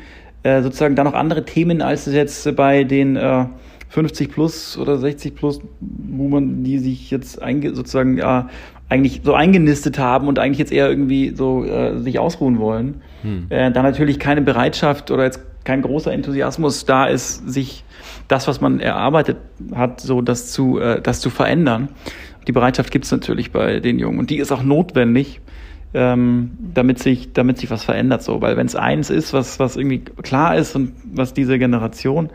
[0.45, 3.47] äh, sozusagen da noch andere Themen, als es jetzt bei den äh,
[3.89, 8.49] 50 plus oder 60 plus Boomern, die sich jetzt einge sozusagen ja
[8.89, 13.03] eigentlich so eingenistet haben und eigentlich jetzt eher irgendwie so äh, sich ausruhen wollen.
[13.23, 13.47] Hm.
[13.49, 17.85] Äh, da natürlich keine Bereitschaft oder jetzt kein großer Enthusiasmus da ist, sich
[18.29, 19.39] das, was man erarbeitet
[19.75, 21.89] hat, so das zu, äh, das zu verändern.
[22.47, 25.41] Die Bereitschaft gibt es natürlich bei den Jungen und die ist auch notwendig,
[25.95, 28.23] ähm, damit sich, damit sich was verändert.
[28.23, 32.31] So, weil wenn es eins ist, was, was irgendwie klar ist und was diese Generation,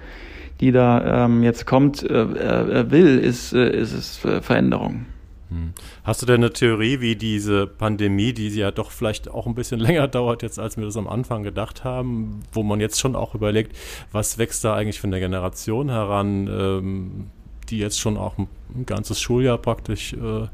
[0.59, 5.05] die da ähm, jetzt kommt, äh, äh, will, ist, äh, ist es Veränderung.
[5.49, 5.73] Hm.
[6.03, 9.79] Hast du denn eine Theorie, wie diese Pandemie, die ja doch vielleicht auch ein bisschen
[9.81, 13.36] länger dauert jetzt, als wir das am Anfang gedacht haben, wo man jetzt schon auch
[13.36, 13.75] überlegt,
[14.12, 17.25] was wächst da eigentlich von der Generation heran, ähm,
[17.69, 18.47] die jetzt schon auch ein,
[18.86, 20.47] ganzes Schuljahr praktisch äh,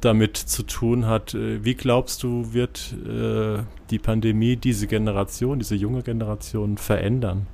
[0.00, 1.34] damit zu tun hat.
[1.34, 7.46] Äh, wie glaubst du, wird äh, die Pandemie diese Generation, diese junge Generation verändern?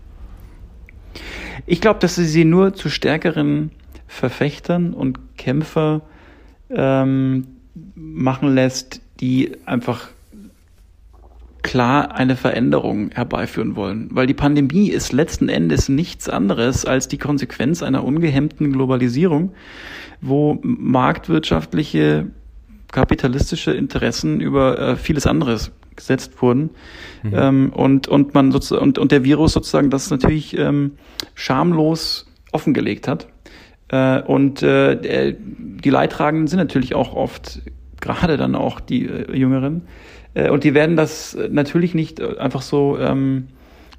[1.64, 3.70] Ich glaube, dass sie sie nur zu stärkeren
[4.06, 6.02] Verfechtern und Kämpfer
[6.70, 7.46] ähm,
[7.94, 10.08] machen lässt, die einfach
[11.62, 14.08] klar eine Veränderung herbeiführen wollen.
[14.12, 19.52] Weil die Pandemie ist letzten Endes nichts anderes als die Konsequenz einer ungehemmten Globalisierung,
[20.20, 22.28] wo marktwirtschaftliche,
[22.92, 26.70] kapitalistische Interessen über äh, vieles anderes gesetzt wurden.
[27.24, 27.32] Mhm.
[27.34, 30.92] Ähm, und, und man sozusagen, und, und der Virus sozusagen das natürlich ähm,
[31.34, 33.26] schamlos offengelegt hat.
[33.88, 37.60] Äh, und äh, die Leidtragenden sind natürlich auch oft,
[38.00, 39.82] gerade dann auch die äh, Jüngeren.
[40.34, 43.48] Äh, und die werden das natürlich nicht äh, einfach so ähm,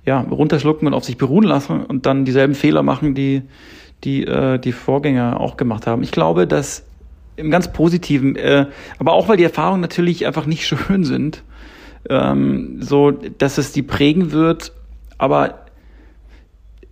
[0.05, 3.43] ja, runterschlucken und auf sich beruhen lassen und dann dieselben Fehler machen, die
[4.03, 6.03] die äh, die Vorgänger auch gemacht haben.
[6.03, 6.85] Ich glaube, dass
[7.35, 8.67] im ganz Positiven, äh,
[8.99, 11.43] aber auch weil die Erfahrungen natürlich einfach nicht schön sind,
[12.09, 14.73] ähm, so dass es die prägen wird,
[15.17, 15.66] aber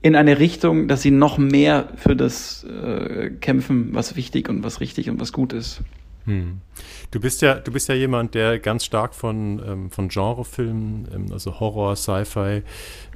[0.05, 4.79] in eine Richtung, dass sie noch mehr für das äh, kämpfen, was wichtig und was
[4.79, 5.81] richtig und was gut ist.
[6.25, 6.61] Hm.
[7.09, 11.25] Du bist ja, du bist ja jemand, der ganz stark von, ähm, von Genrefilmen, ähm,
[11.31, 12.61] also Horror, Sci-Fi,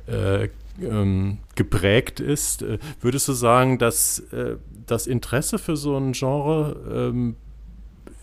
[0.07, 0.49] äh,
[0.81, 2.63] ähm, geprägt ist.
[2.63, 4.55] Äh, würdest du sagen, dass äh,
[4.87, 7.35] das Interesse für so ein Genre ähm,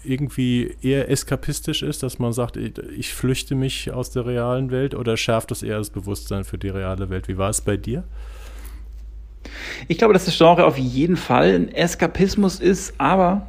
[0.02, 4.96] irgendwie eher eskapistisch ist, dass man sagt, ich, ich flüchte mich aus der realen Welt
[4.96, 7.28] oder schärft es eher das Bewusstsein für die reale Welt?
[7.28, 8.02] Wie war es bei dir?
[9.88, 13.48] Ich glaube, dass das Genre auf jeden Fall ein Eskapismus ist, aber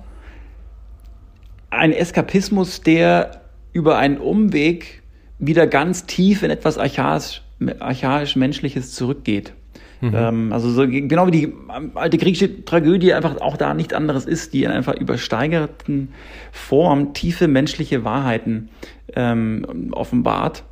[1.70, 3.42] ein Eskapismus, der
[3.74, 5.04] über einen Umweg
[5.40, 7.42] wieder ganz tief in etwas archaisch,
[7.80, 9.54] archaisch menschliches zurückgeht.
[10.02, 10.12] Mhm.
[10.14, 11.54] Ähm, also so, genau wie die
[11.96, 16.10] alte griechische Tragödie einfach auch da nichts anderes ist, die in einfach übersteigerten
[16.52, 18.70] Form tiefe menschliche Wahrheiten
[19.16, 20.64] ähm, offenbart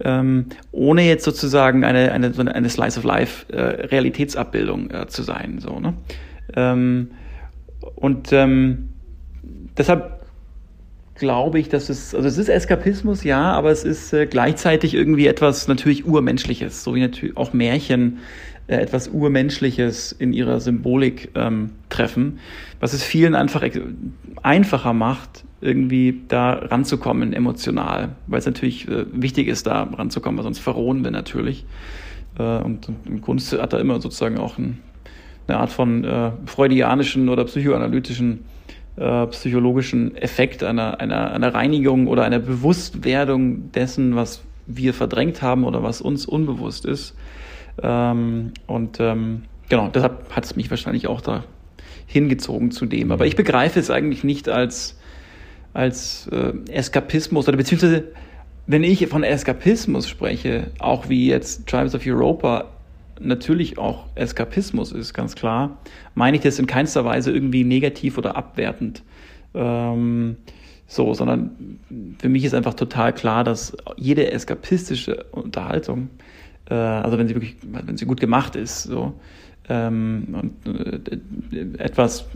[0.00, 5.22] ähm, ohne jetzt sozusagen eine, eine, so eine Slice of Life äh, Realitätsabbildung äh, zu
[5.22, 5.58] sein.
[5.60, 5.94] So, ne?
[6.54, 7.10] Ähm,
[7.94, 8.90] und ähm,
[9.76, 10.24] deshalb
[11.14, 15.26] glaube ich, dass es, also es ist Eskapismus, ja, aber es ist äh, gleichzeitig irgendwie
[15.26, 18.18] etwas natürlich Urmenschliches, so wie natürlich auch Märchen
[18.66, 22.40] äh, etwas Urmenschliches in ihrer Symbolik ähm, treffen,
[22.80, 23.62] was es vielen einfach
[24.42, 30.44] einfacher macht, irgendwie da ranzukommen emotional, weil es natürlich äh, wichtig ist, da ranzukommen, weil
[30.44, 31.64] sonst verrohen wir natürlich.
[32.38, 34.80] Äh, und, und Kunst hat da immer sozusagen auch ein,
[35.48, 38.44] eine Art von äh, freudianischen oder psychoanalytischen,
[38.96, 45.64] äh, psychologischen Effekt einer, einer, einer Reinigung oder einer Bewusstwerdung dessen, was wir verdrängt haben
[45.64, 47.16] oder was uns unbewusst ist.
[47.82, 51.44] Ähm, und ähm, genau, deshalb hat es mich wahrscheinlich auch da
[52.06, 53.12] hingezogen zu dem.
[53.12, 54.98] Aber ich begreife es eigentlich nicht als
[55.74, 58.04] als äh, Eskapismus oder beziehungsweise
[58.66, 62.70] wenn ich von Eskapismus spreche, auch wie jetzt Tribes of Europa
[63.20, 65.78] natürlich auch Eskapismus ist, ganz klar,
[66.14, 69.02] meine ich das in keinster Weise irgendwie negativ oder abwertend.
[69.52, 70.36] Ähm,
[70.86, 71.78] so, sondern
[72.18, 76.08] für mich ist einfach total klar, dass jede eskapistische Unterhaltung,
[76.70, 79.14] äh, also wenn sie wirklich, wenn sie gut gemacht ist, so,
[79.68, 82.26] ähm, und äh, etwas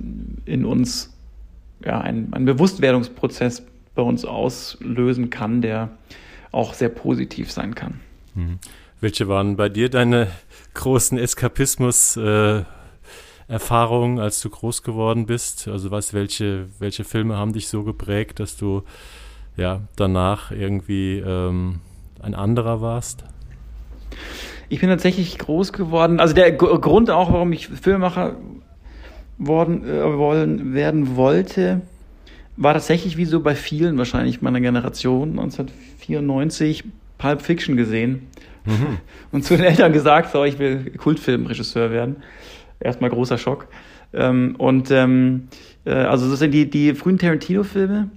[0.44, 1.17] in uns
[1.84, 3.62] ja, ein, ein Bewusstwerdungsprozess
[3.94, 5.90] bei uns auslösen kann, der
[6.52, 8.00] auch sehr positiv sein kann.
[8.34, 8.58] Mhm.
[9.00, 10.28] Welche waren bei dir deine
[10.74, 15.68] großen Eskapismus-Erfahrungen, äh, als du groß geworden bist?
[15.68, 18.82] Also was, welche, welche Filme haben dich so geprägt, dass du
[19.56, 21.80] ja danach irgendwie ähm,
[22.20, 23.24] ein anderer warst?
[24.68, 26.18] Ich bin tatsächlich groß geworden.
[26.20, 28.36] Also der Grund auch, warum ich Filmemacher
[29.38, 31.80] worden, äh, wollen, werden wollte,
[32.56, 36.84] war tatsächlich wie so bei vielen wahrscheinlich meiner Generation 1994
[37.18, 38.26] Pulp Fiction gesehen
[38.64, 38.98] mhm.
[39.32, 42.16] und zu den Eltern gesagt, so, ich will Kultfilmregisseur werden.
[42.80, 43.68] Erstmal großer Schock.
[44.12, 45.48] Ähm, und ähm,
[45.84, 48.10] äh, also das sind die, die frühen Tarantino-Filme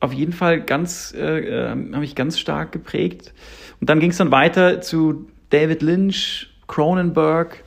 [0.00, 3.32] auf jeden Fall ganz, äh, äh, haben mich ganz stark geprägt.
[3.80, 7.62] Und dann ging es dann weiter zu David Lynch, Cronenberg,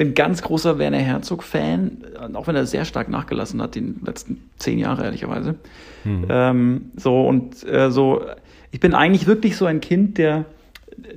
[0.00, 1.98] bin ganz großer Werner Herzog-Fan,
[2.32, 5.56] auch wenn er sehr stark nachgelassen hat, die letzten zehn Jahre, ehrlicherweise.
[6.04, 6.26] Mhm.
[6.30, 8.22] Ähm, so, und äh, so,
[8.70, 10.46] ich bin eigentlich wirklich so ein Kind der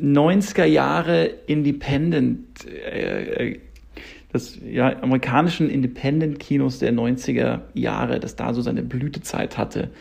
[0.01, 3.59] 90er Jahre Independent, äh, äh,
[4.33, 9.91] das ja, amerikanischen Independent-Kinos der 90er Jahre, das da so seine Blütezeit hatte,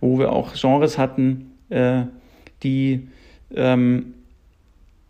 [0.00, 2.02] wo wir auch Genres hatten, äh,
[2.62, 3.08] die
[3.52, 4.14] ähm,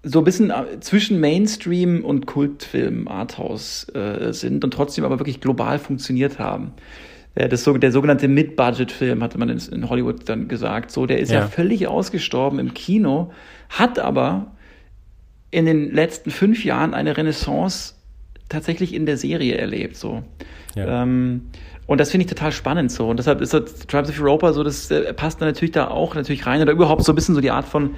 [0.03, 5.41] so ein bisschen äh, zwischen Mainstream und Kultfilm, Arthouse äh, sind und trotzdem aber wirklich
[5.41, 6.73] global funktioniert haben.
[7.35, 11.41] Äh, das, der sogenannte Mid-Budget-Film, hatte man in, Hollywood dann gesagt, so, der ist ja.
[11.41, 13.33] ja völlig ausgestorben im Kino,
[13.69, 14.53] hat aber
[15.51, 17.95] in den letzten fünf Jahren eine Renaissance
[18.49, 20.23] tatsächlich in der Serie erlebt, so.
[20.75, 21.03] Ja.
[21.03, 21.43] Ähm,
[21.87, 23.09] und das finde ich total spannend so.
[23.09, 26.15] Und deshalb ist das Tribes of Europa so, das äh, passt dann natürlich da auch
[26.15, 26.61] natürlich rein.
[26.61, 27.95] Oder überhaupt so ein bisschen so die Art von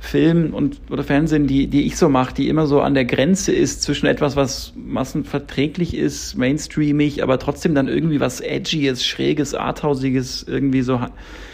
[0.00, 3.52] Film und oder Fernsehen, die, die ich so mache, die immer so an der Grenze
[3.52, 10.44] ist zwischen etwas, was massenverträglich ist, mainstreamig, aber trotzdem dann irgendwie was Edgyes, Schräges, Arthausiges
[10.46, 11.00] irgendwie so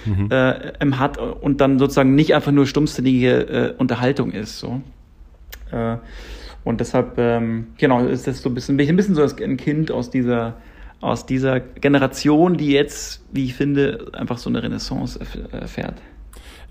[0.04, 0.28] mhm.
[0.30, 4.58] äh, hat und dann sozusagen nicht einfach nur stumpfsinnige äh, Unterhaltung ist.
[4.58, 4.82] So.
[5.72, 5.96] Äh,
[6.64, 9.56] und deshalb, ähm, genau, ist das so ein bisschen, bin ich ein bisschen so ein
[9.56, 10.56] Kind aus dieser
[11.00, 15.20] aus dieser Generation, die jetzt, wie ich finde, einfach so eine Renaissance
[15.52, 16.00] erfährt.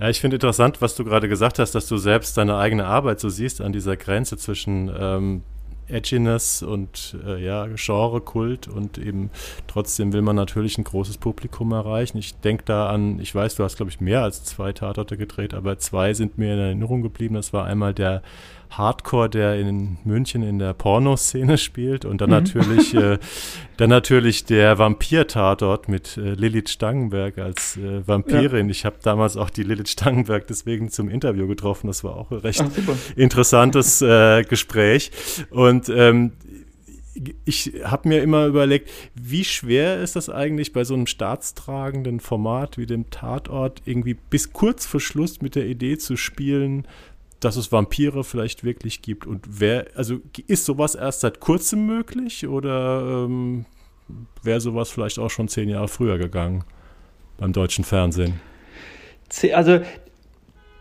[0.04, 3.22] Ja, ich finde interessant, was du gerade gesagt hast, dass du selbst deine eigene Arbeit
[3.22, 5.44] so siehst an dieser Grenze zwischen ähm,
[5.88, 9.30] Edginess und äh, ja, Genre-Kult und eben
[9.66, 12.18] trotzdem will man natürlich ein großes Publikum erreichen.
[12.18, 15.54] Ich denke da an, ich weiß, du hast, glaube ich, mehr als zwei Tatorte gedreht,
[15.54, 17.36] aber zwei sind mir in Erinnerung geblieben.
[17.36, 18.24] Das war einmal der
[18.78, 22.36] Hardcore, der in München in der Pornoszene spielt und dann mhm.
[22.36, 23.20] natürlich äh,
[23.78, 28.68] dann natürlich der Vampir-Tatort mit äh, Lilith Stangenberg als äh, Vampirin.
[28.68, 28.72] Ja.
[28.72, 31.88] Ich habe damals auch die Lilith Stangenberg deswegen zum Interview getroffen.
[31.88, 35.12] Das war auch ein recht Ach, interessantes äh, Gespräch
[35.50, 36.34] und ähm,
[37.46, 42.78] ich habe mir immer überlegt, wie schwer ist das eigentlich bei so einem staatstragenden Format
[42.78, 46.88] wie dem Tatort irgendwie bis kurz vor Schluss mit der Idee zu spielen,
[47.44, 49.26] dass es Vampire vielleicht wirklich gibt.
[49.26, 53.66] Und wer, also ist sowas erst seit kurzem möglich oder ähm,
[54.42, 56.64] wäre sowas vielleicht auch schon zehn Jahre früher gegangen
[57.38, 58.40] beim deutschen Fernsehen?
[59.54, 59.82] Also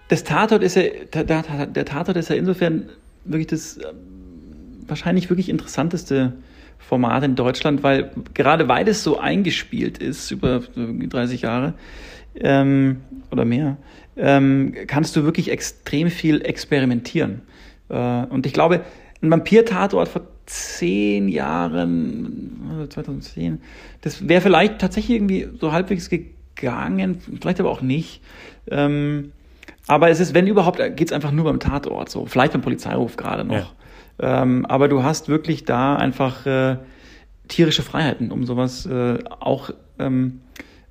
[0.09, 0.83] das Tatort ist ja,
[1.15, 2.91] der Tatort ist ja insofern
[3.25, 6.35] wirklich das ähm, wahrscheinlich wirklich interessanteste
[6.79, 11.75] Format in Deutschland, weil gerade weil es so eingespielt ist über 30 Jahre
[12.35, 13.77] ähm, oder mehr,
[14.17, 17.43] ähm, kannst du wirklich extrem viel experimentieren.
[17.89, 18.83] Äh, und ich glaube,
[19.23, 23.61] ein Vampir-Tatort vor zehn Jahren, 2010,
[24.01, 28.21] das wäre vielleicht tatsächlich irgendwie so halbwegs gegangen, vielleicht aber auch nicht.
[28.71, 29.33] Ähm,
[29.87, 33.17] aber es ist, wenn überhaupt, geht es einfach nur beim Tatort, so vielleicht beim Polizeiruf
[33.17, 33.75] gerade noch.
[34.21, 34.43] Ja.
[34.43, 36.77] Ähm, aber du hast wirklich da einfach äh,
[37.49, 40.41] tierische Freiheiten, um sowas äh, auch ähm,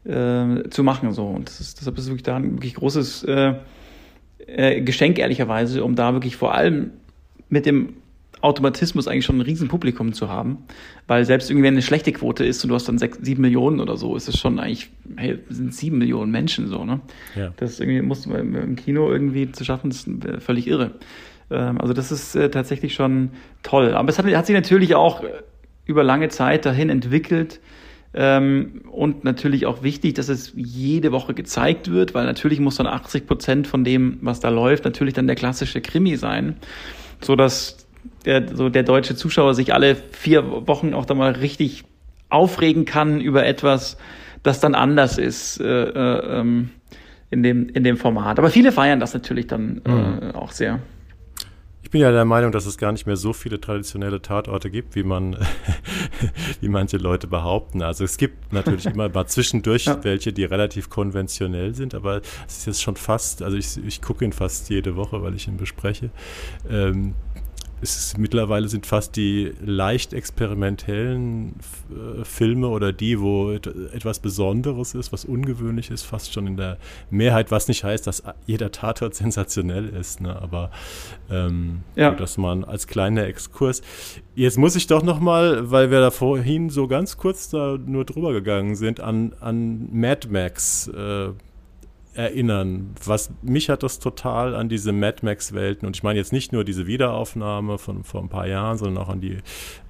[0.06, 1.12] äh, zu machen.
[1.14, 1.26] So.
[1.26, 3.54] Und ist, deshalb ist es wirklich da ein wirklich großes äh,
[4.48, 6.92] äh, Geschenk, ehrlicherweise, um da wirklich vor allem
[7.50, 7.94] mit dem
[8.42, 10.58] Automatismus eigentlich schon ein Riesenpublikum zu haben.
[11.08, 13.80] Weil selbst irgendwie, wenn eine schlechte Quote ist und du hast dann sechs, sieben Millionen
[13.80, 17.02] oder so, ist es schon eigentlich, hey, sind sieben Millionen Menschen so, ne?
[17.36, 17.54] Ja.
[17.58, 20.10] Das irgendwie musst du im Kino irgendwie zu schaffen, ist
[20.40, 20.92] völlig irre.
[21.52, 23.94] Ähm, also das ist äh, tatsächlich schon toll.
[23.94, 25.24] Aber es hat, hat sich natürlich auch
[25.86, 27.60] über lange Zeit dahin entwickelt,
[28.13, 32.88] ähm, und natürlich auch wichtig, dass es jede Woche gezeigt wird, weil natürlich muss dann
[32.88, 36.58] 80 Prozent von dem, was da läuft, natürlich dann der klassische Krimi sein,
[37.21, 37.88] so dass
[38.26, 41.86] der, so der deutsche Zuschauer sich alle vier Wochen auch da mal richtig
[42.30, 43.97] aufregen kann über etwas,
[44.43, 46.69] das dann anders ist äh, äh, ähm,
[47.30, 48.39] in, dem, in dem Format.
[48.39, 50.32] Aber viele feiern das natürlich dann äh, mhm.
[50.36, 50.80] auch sehr.
[51.92, 54.96] Ich bin ja der Meinung, dass es gar nicht mehr so viele traditionelle Tatorte gibt,
[54.96, 55.36] wie man,
[56.62, 57.82] wie manche Leute behaupten.
[57.82, 60.02] Also es gibt natürlich immer mal zwischendurch ja.
[60.02, 64.24] welche, die relativ konventionell sind, aber es ist jetzt schon fast, also ich, ich gucke
[64.24, 66.12] ihn fast jede Woche, weil ich ihn bespreche.
[66.70, 67.14] Ähm,
[67.82, 71.56] ist, mittlerweile sind fast die leicht experimentellen
[71.89, 76.78] äh, Filme oder die, wo etwas Besonderes ist, was ungewöhnlich ist, fast schon in der
[77.10, 80.39] Mehrheit, was nicht heißt, dass jeder Tatort sensationell ist, ne?
[80.41, 80.72] aber
[81.30, 82.12] ähm, ja.
[82.12, 83.82] dass man als kleiner Exkurs.
[84.36, 88.34] Jetzt muss ich doch nochmal, weil wir da vorhin so ganz kurz da nur drüber
[88.34, 91.30] gegangen sind, an, an Mad Max äh,
[92.13, 92.93] erinnern.
[93.06, 96.63] Was mich hat das total an diese Mad Max-Welten und ich meine jetzt nicht nur
[96.63, 99.38] diese Wiederaufnahme von vor ein paar Jahren, sondern auch an die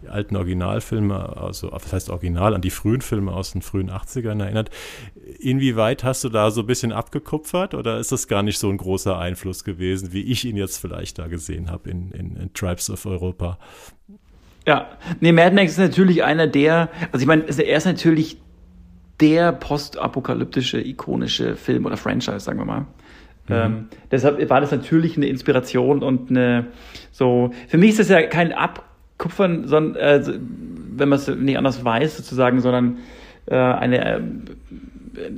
[0.08, 4.70] alten Originalfilme, also was heißt Original, an die frühen Filme aus den frühen 80ern erinnert.
[5.40, 8.78] Inwieweit hast du da so ein bisschen abgekupfert oder ist das gar nicht so ein
[8.78, 12.90] großer Einfluss gewesen, wie ich ihn jetzt vielleicht da gesehen habe in, in, in Tribes
[12.90, 13.58] of Europa?
[14.68, 18.38] Ja, nee, Mad Max ist natürlich einer der, also ich meine, er ist natürlich
[19.22, 22.82] der postapokalyptische, ikonische Film oder Franchise, sagen wir mal.
[22.82, 22.86] Mhm.
[23.50, 26.68] Ähm, deshalb war das natürlich eine Inspiration und eine
[27.12, 27.52] so.
[27.68, 30.24] Für mich ist das ja kein Abkupfern, sondern äh,
[30.94, 32.98] wenn man es nicht anders weiß, sozusagen, sondern
[33.46, 34.22] äh, eine, äh,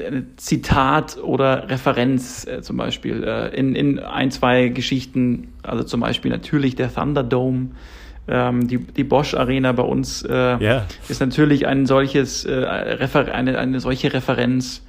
[0.05, 6.01] eine Zitat oder Referenz äh, zum Beispiel äh, in, in ein, zwei Geschichten, also zum
[6.01, 7.69] Beispiel natürlich der Thunderdome
[8.27, 10.85] ähm, die, die Bosch Arena bei uns äh, yeah.
[11.09, 14.85] ist natürlich ein solches, äh, eine, eine solche Referenz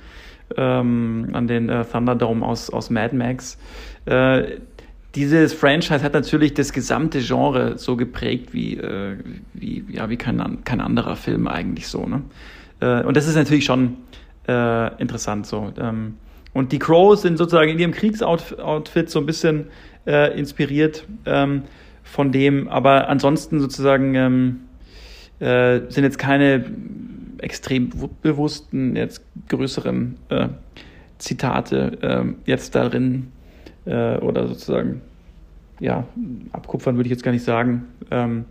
[0.56, 3.58] ähm, an den äh, Thunderdome aus, aus Mad Max.
[4.06, 4.58] Äh,
[5.14, 9.16] dieses Franchise hat natürlich das gesamte Genre so geprägt wie, äh,
[9.52, 12.06] wie, ja, wie kein, kein anderer Film eigentlich so.
[12.06, 12.22] Ne?
[12.80, 13.96] Äh, und das ist natürlich schon
[14.46, 15.72] äh, interessant so.
[15.78, 16.16] Ähm,
[16.52, 19.66] und die Crows sind sozusagen in ihrem Kriegsoutfit so ein bisschen
[20.36, 21.04] inspiriert.
[21.24, 21.62] Ähm,
[22.04, 24.60] von dem, aber ansonsten sozusagen ähm,
[25.40, 26.64] äh, sind jetzt keine
[27.38, 27.90] extrem
[28.22, 30.48] bewussten, jetzt größeren äh,
[31.18, 33.32] Zitate äh, jetzt darin
[33.84, 35.00] äh, oder sozusagen,
[35.80, 36.06] ja,
[36.52, 37.86] abkupfern würde ich jetzt gar nicht sagen.
[38.10, 38.44] Ähm,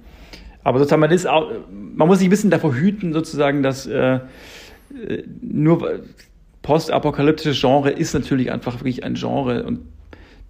[0.63, 4.20] aber sozusagen, man ist auch, man muss sich ein bisschen davor hüten, sozusagen, dass äh,
[5.42, 6.02] nur
[6.62, 9.80] postapokalyptisches Genre ist natürlich einfach wirklich ein Genre und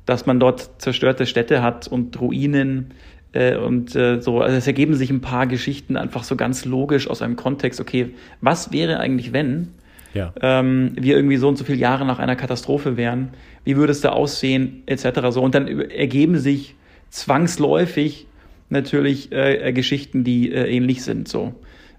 [0.05, 2.91] dass man dort zerstörte Städte hat und Ruinen,
[3.33, 7.09] Äh, und äh, so, also es ergeben sich ein paar Geschichten einfach so ganz logisch
[7.09, 7.81] aus einem Kontext.
[7.81, 9.69] Okay, was wäre eigentlich, wenn
[10.13, 10.31] ja.
[10.39, 13.29] ähm, wir irgendwie so und so viele Jahre nach einer Katastrophe wären?
[13.63, 15.31] Wie würde es da aussehen, etc.
[15.31, 16.75] So und dann ergeben sich
[17.09, 18.27] zwangsläufig
[18.69, 21.55] natürlich äh, Geschichten, die äh, ähnlich sind, so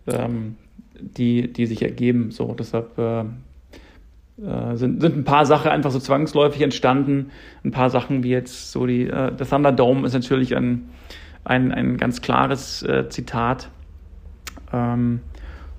[0.07, 0.55] ähm,
[0.95, 2.31] die die sich ergeben.
[2.31, 2.97] So deshalb
[4.42, 7.31] äh, sind, sind ein paar Sachen einfach so zwangsläufig entstanden.
[7.64, 10.90] Ein paar Sachen wie jetzt so die, äh, der Thunderdome ist natürlich ein,
[11.44, 13.70] ein, ein ganz klares äh, Zitat.
[14.73, 15.20] Ähm,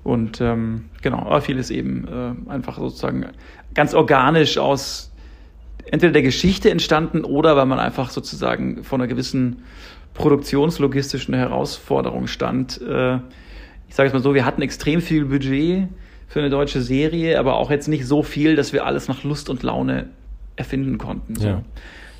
[0.04, 3.26] und ähm, genau, aber vieles eben äh, einfach sozusagen
[3.74, 5.12] ganz organisch aus
[5.90, 9.64] entweder der Geschichte entstanden oder weil man einfach sozusagen vor einer gewissen
[10.14, 12.80] produktionslogistischen Herausforderung stand.
[12.80, 13.16] Äh,
[13.88, 15.88] ich sage es mal so, wir hatten extrem viel Budget
[16.28, 19.48] für eine deutsche Serie, aber auch jetzt nicht so viel, dass wir alles nach Lust
[19.48, 20.08] und Laune
[20.56, 21.36] erfinden konnten.
[21.36, 21.46] So.
[21.46, 21.62] Ja.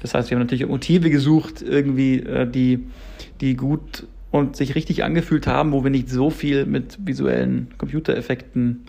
[0.02, 2.86] Das heißt, wir haben natürlich Motive gesucht, irgendwie, äh, die,
[3.40, 8.84] die gut und sich richtig angefühlt haben, wo wir nicht so viel mit visuellen Computereffekten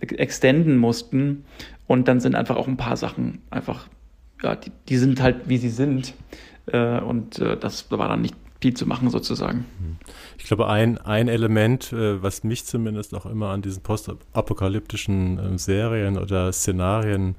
[0.00, 1.44] extenden mussten.
[1.86, 3.88] Und dann sind einfach auch ein paar Sachen einfach,
[4.42, 6.14] ja, die, die sind halt, wie sie sind.
[6.66, 9.66] Äh, und äh, das war dann nicht viel zu machen sozusagen.
[10.38, 15.58] Ich glaube, ein, ein Element, äh, was mich zumindest auch immer an diesen postapokalyptischen äh,
[15.58, 17.36] Serien oder Szenarien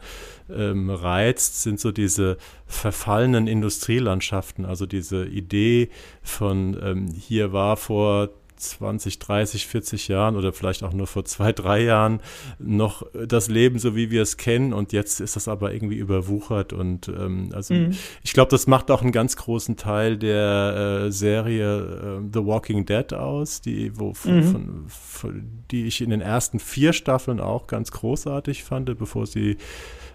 [0.49, 4.65] ähm, reizt, sind so diese verfallenen Industrielandschaften.
[4.65, 5.89] Also diese Idee
[6.21, 11.51] von ähm, hier war vor 20, 30, 40 Jahren oder vielleicht auch nur vor zwei,
[11.51, 12.21] drei Jahren
[12.59, 14.73] noch das Leben so, wie wir es kennen.
[14.73, 16.73] Und jetzt ist das aber irgendwie überwuchert.
[16.73, 17.95] Und ähm, also mhm.
[18.23, 22.85] ich glaube, das macht auch einen ganz großen Teil der äh, Serie äh, The Walking
[22.85, 24.43] Dead aus, die, wo, von, mhm.
[24.43, 29.57] von, von, die ich in den ersten vier Staffeln auch ganz großartig fand, bevor sie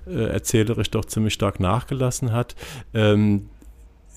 [0.07, 2.55] äh, erzählerisch doch ziemlich stark nachgelassen hat.
[2.95, 3.49] Ähm,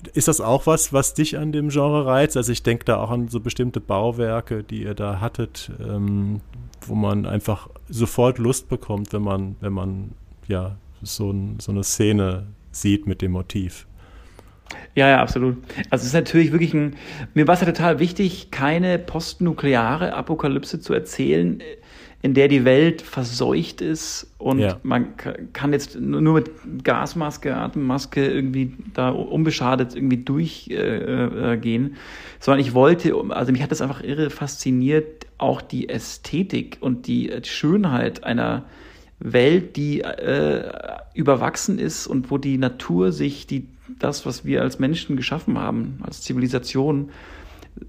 [0.08, 2.36] ist das auch was, was dich an dem Genre reizt?
[2.36, 6.40] Also ich denke da auch an so bestimmte Bauwerke, die ihr da hattet, ähm,
[6.86, 10.12] wo man einfach sofort Lust bekommt, wenn man, wenn man
[10.48, 13.86] ja so, ein, so eine Szene sieht mit dem Motiv.
[14.94, 15.56] Ja, ja, absolut.
[15.90, 16.96] Also es ist natürlich wirklich ein,
[17.34, 21.62] mir war es ja total wichtig, keine postnukleare Apokalypse zu erzählen,
[22.24, 24.80] in der die Welt verseucht ist und ja.
[24.82, 25.08] man
[25.52, 26.50] kann jetzt nur mit
[26.82, 31.96] Gasmaske, Atemmaske irgendwie da unbeschadet irgendwie durchgehen, äh, äh,
[32.40, 37.30] sondern ich wollte, also mich hat das einfach irre fasziniert, auch die Ästhetik und die
[37.42, 38.64] Schönheit einer
[39.18, 40.62] Welt, die äh,
[41.12, 45.98] überwachsen ist und wo die Natur sich die das, was wir als Menschen geschaffen haben,
[46.00, 47.10] als Zivilisation,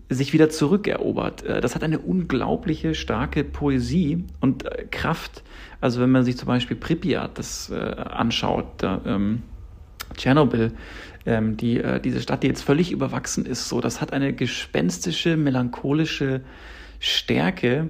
[0.09, 1.43] sich wieder zurückerobert.
[1.43, 5.43] Äh, das hat eine unglaubliche starke Poesie und äh, Kraft.
[5.81, 9.43] Also wenn man sich zum Beispiel Pripyat das äh, anschaut, da, ähm,
[10.15, 10.71] Tschernobyl,
[11.25, 15.37] ähm, die, äh, diese Stadt, die jetzt völlig überwachsen ist, so, das hat eine gespenstische,
[15.37, 16.41] melancholische
[16.99, 17.89] Stärke,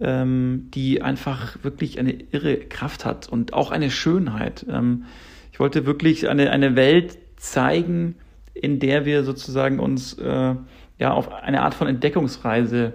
[0.00, 4.64] ähm, die einfach wirklich eine irre Kraft hat und auch eine Schönheit.
[4.68, 5.04] Ähm,
[5.52, 8.16] ich wollte wirklich eine, eine Welt zeigen,
[8.54, 10.54] in der wir sozusagen uns äh,
[11.00, 12.92] ja, auf eine Art von Entdeckungsreise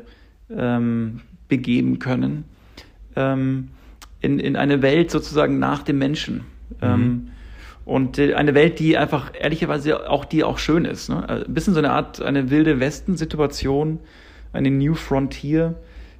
[0.50, 2.46] ähm, begeben können.
[3.16, 3.70] Ähm,
[4.22, 6.46] in, in eine Welt sozusagen nach dem Menschen.
[6.82, 6.82] Mhm.
[6.82, 7.28] Ähm,
[7.84, 11.10] und äh, eine Welt, die einfach ehrlicherweise auch die auch schön ist.
[11.10, 11.28] Ne?
[11.28, 14.00] Also ein bisschen so eine Art, eine wilde Westen-Situation,
[14.54, 15.76] eine New Frontier,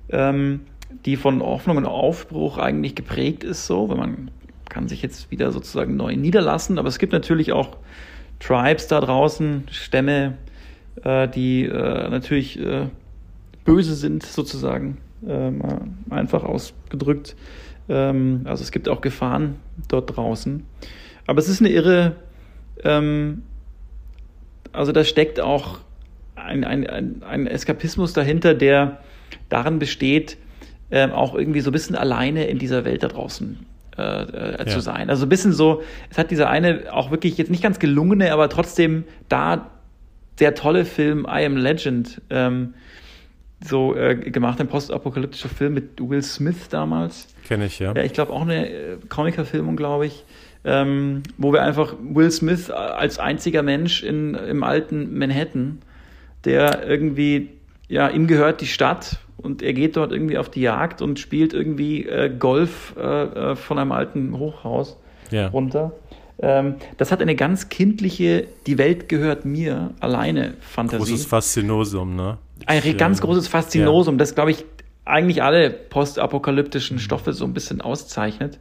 [0.10, 0.62] ähm,
[1.06, 4.32] die von Hoffnung und Aufbruch eigentlich geprägt ist, so, wenn man
[4.70, 7.78] kann sich jetzt wieder sozusagen neu niederlassen, aber es gibt natürlich auch
[8.40, 10.38] Tribes da draußen, Stämme,
[11.04, 12.88] äh, die äh, natürlich äh,
[13.64, 15.62] böse sind, sozusagen, ähm,
[16.10, 17.36] einfach ausgedrückt.
[17.90, 19.56] Ähm, also es gibt auch Gefahren
[19.88, 20.66] dort draußen.
[21.28, 22.16] Aber es ist eine irre,
[22.84, 23.44] ähm,
[24.72, 25.80] also da steckt auch
[26.36, 29.00] ein, ein, ein, ein Eskapismus dahinter, der
[29.50, 30.38] darin besteht,
[30.92, 33.66] ähm, auch irgendwie so ein bisschen alleine in dieser Welt da draußen
[33.98, 34.66] äh, äh, ja.
[34.68, 35.10] zu sein.
[35.10, 38.50] Also ein bisschen so, es hat dieser eine auch wirklich jetzt nicht ganz gelungene, aber
[38.50, 39.72] trotzdem da
[40.38, 42.74] sehr tolle Film I Am Legend ähm,
[43.64, 47.28] so äh, gemacht, ein postapokalyptischer Film mit Will Smith damals.
[47.48, 47.94] Kenne ich, ja.
[47.96, 50.24] Ja, ich glaube auch eine äh, Comic-Verfilmung, glaube ich.
[50.68, 55.80] Ähm, wo wir einfach Will Smith als einziger Mensch in, im alten Manhattan,
[56.44, 57.50] der irgendwie,
[57.88, 61.54] ja, ihm gehört die Stadt und er geht dort irgendwie auf die Jagd und spielt
[61.54, 64.98] irgendwie äh, Golf äh, äh von einem alten Hochhaus
[65.30, 65.48] ja.
[65.48, 65.94] runter.
[66.40, 71.12] Ähm, das hat eine ganz kindliche, die Welt gehört mir alleine Fantasie.
[71.12, 72.38] Großes Faszinosum, ne?
[72.66, 74.20] Ein ich, ganz großes Faszinosum, ja.
[74.20, 74.66] das, glaube ich,
[75.06, 78.60] eigentlich alle postapokalyptischen Stoffe so ein bisschen auszeichnet.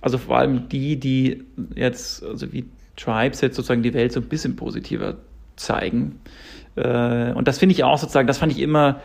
[0.00, 1.44] Also vor allem die, die
[1.74, 2.64] jetzt, also wie
[2.96, 5.16] Tribes jetzt sozusagen die Welt so ein bisschen positiver
[5.56, 6.20] zeigen.
[6.76, 9.00] Äh, und das finde ich auch sozusagen, das fand ich immer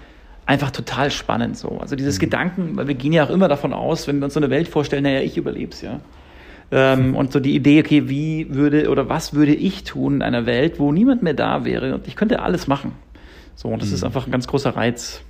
[0.45, 1.79] einfach total spannend so.
[1.79, 2.21] Also dieses mhm.
[2.21, 4.67] Gedanken, weil wir gehen ja auch immer davon aus, wenn wir uns so eine Welt
[4.67, 5.99] vorstellen, naja, ich überlebe es ja.
[6.71, 10.45] Ähm, und so die Idee, okay, wie würde oder was würde ich tun in einer
[10.45, 12.93] Welt, wo niemand mehr da wäre und ich könnte alles machen.
[13.55, 13.95] So, und das mhm.
[13.95, 15.21] ist einfach ein ganz großer Reiz.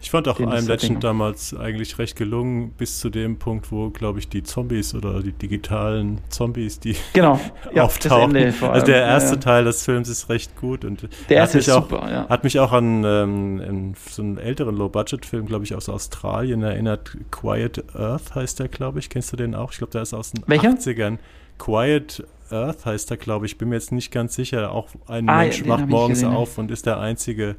[0.00, 4.18] Ich fand auch I'm Legend damals eigentlich recht gelungen, bis zu dem Punkt, wo, glaube
[4.18, 7.40] ich, die Zombies oder die digitalen Zombies, die genau,
[7.74, 8.36] ja, auftauchen.
[8.36, 9.40] Also der erste ja.
[9.40, 12.28] Teil des Films ist recht gut und der erste ist auch, super, ja.
[12.28, 17.16] hat mich auch an ähm, so einen älteren Low-Budget-Film, glaube ich, aus Australien erinnert.
[17.30, 19.10] Quiet Earth heißt der, glaube ich.
[19.10, 19.72] Kennst du den auch?
[19.72, 20.70] Ich glaube, der ist aus den Welcher?
[20.70, 21.18] 80ern.
[21.58, 23.58] Quiet Earth heißt er, glaube ich.
[23.58, 24.72] Bin mir jetzt nicht ganz sicher.
[24.72, 27.56] Auch ein ah, Mensch wacht morgens auf und ist der einzige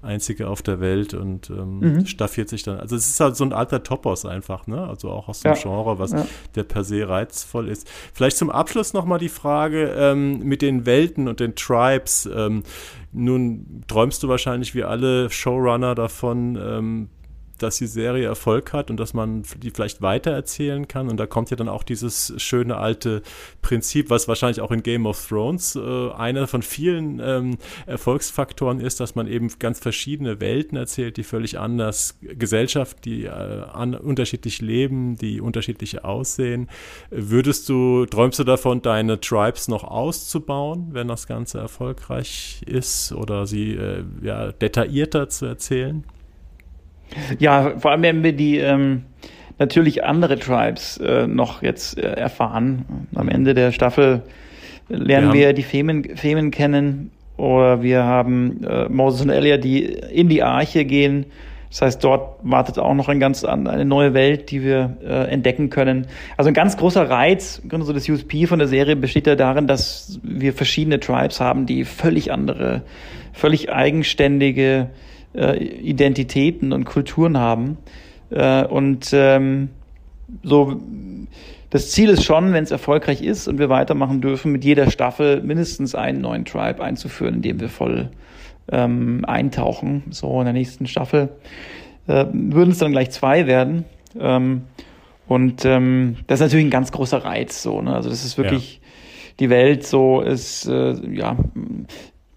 [0.00, 2.06] einzige auf der Welt und ähm, mhm.
[2.06, 2.78] staffiert sich dann.
[2.78, 4.86] Also es ist halt so ein alter Topos einfach, ne?
[4.86, 5.60] Also auch aus dem ja.
[5.60, 6.26] Genre, was ja.
[6.54, 7.88] der per se reizvoll ist.
[8.14, 12.28] Vielleicht zum Abschluss nochmal die Frage ähm, mit den Welten und den Tribes.
[12.32, 12.62] Ähm,
[13.12, 17.08] nun träumst du wahrscheinlich wie alle Showrunner davon, ähm,
[17.58, 21.08] dass die Serie Erfolg hat und dass man die vielleicht weitererzählen kann.
[21.08, 23.22] Und da kommt ja dann auch dieses schöne alte
[23.62, 29.00] Prinzip, was wahrscheinlich auch in Game of Thrones äh, einer von vielen ähm, Erfolgsfaktoren ist,
[29.00, 34.60] dass man eben ganz verschiedene Welten erzählt, die völlig anders, Gesellschaft, die äh, an, unterschiedlich
[34.60, 36.68] leben, die unterschiedlich aussehen.
[37.10, 43.46] Würdest du, träumst du davon, deine Tribes noch auszubauen, wenn das Ganze erfolgreich ist oder
[43.46, 46.04] sie äh, ja, detaillierter zu erzählen?
[47.38, 49.04] Ja, vor allem werden wir die ähm,
[49.58, 53.06] natürlich andere Tribes äh, noch jetzt äh, erfahren.
[53.14, 54.22] Am Ende der Staffel
[54.88, 59.84] lernen wir, wir die Femen, Femen kennen oder wir haben äh, Moses und Elia, die
[59.84, 61.26] in die Arche gehen.
[61.70, 65.68] Das heißt, dort wartet auch noch ein ganz eine neue Welt, die wir äh, entdecken
[65.68, 66.06] können.
[66.38, 70.18] Also ein ganz großer Reiz, so das USP von der Serie besteht ja darin, dass
[70.22, 72.82] wir verschiedene Tribes haben, die völlig andere,
[73.34, 74.88] völlig eigenständige
[75.34, 77.78] äh, Identitäten und Kulturen haben.
[78.30, 79.70] Äh, und ähm,
[80.42, 80.80] so
[81.70, 85.42] das Ziel ist schon, wenn es erfolgreich ist und wir weitermachen dürfen, mit jeder Staffel
[85.42, 88.08] mindestens einen neuen Tribe einzuführen, in dem wir voll
[88.72, 90.04] ähm, eintauchen.
[90.10, 91.28] So in der nächsten Staffel
[92.06, 93.84] äh, würden es dann gleich zwei werden.
[94.18, 94.62] Ähm,
[95.26, 97.62] und ähm, das ist natürlich ein ganz großer Reiz.
[97.62, 97.94] So, ne?
[97.94, 98.88] Also das ist wirklich ja.
[99.40, 101.36] die Welt so ist äh, ja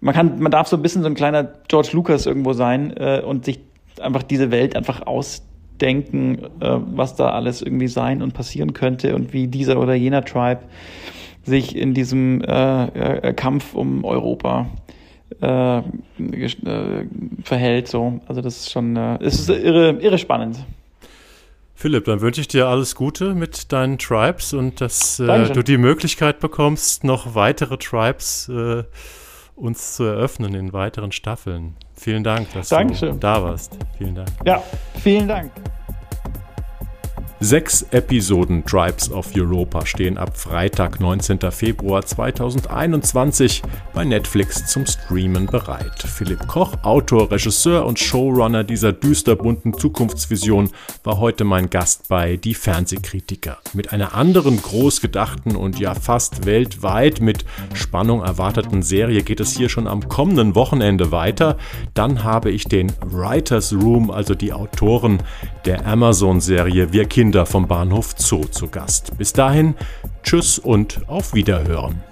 [0.02, 3.22] man kann, man darf so ein bisschen so ein kleiner George Lucas irgendwo sein äh,
[3.24, 3.60] und sich
[4.00, 9.32] einfach diese Welt einfach ausdenken, äh, was da alles irgendwie sein und passieren könnte und
[9.32, 10.62] wie dieser oder jener Tribe
[11.44, 14.66] sich in diesem äh, äh Kampf um Europa
[15.40, 15.82] äh, äh,
[17.44, 17.86] verhält.
[17.86, 20.58] So, also das ist schon, es ist irre, irre spannend.
[21.76, 25.78] Philipp, dann wünsche ich dir alles Gute mit deinen Tribes und dass äh, du die
[25.78, 28.82] Möglichkeit bekommst, noch weitere Tribes äh,
[29.56, 31.76] uns zu eröffnen in weiteren Staffeln.
[31.94, 33.12] Vielen Dank, dass Dankeschön.
[33.12, 33.76] du da warst.
[33.98, 34.28] Vielen Dank.
[34.44, 34.62] Ja,
[35.02, 35.52] vielen Dank.
[37.44, 41.40] Sechs Episoden Tribes of Europa stehen ab Freitag, 19.
[41.50, 43.62] Februar 2021
[43.92, 46.04] bei Netflix zum Streamen bereit.
[46.06, 50.70] Philipp Koch, Autor, Regisseur und Showrunner dieser düsterbunten Zukunftsvision,
[51.02, 53.58] war heute mein Gast bei Die Fernsehkritiker.
[53.72, 59.68] Mit einer anderen großgedachten und ja fast weltweit mit Spannung erwarteten Serie geht es hier
[59.68, 61.58] schon am kommenden Wochenende weiter.
[61.92, 65.18] Dann habe ich den Writers Room, also die Autoren
[65.64, 69.16] der Amazon-Serie Wir Kinder vom Bahnhof Zoo zu Gast.
[69.18, 69.74] Bis dahin,
[70.22, 72.11] tschüss und auf Wiederhören.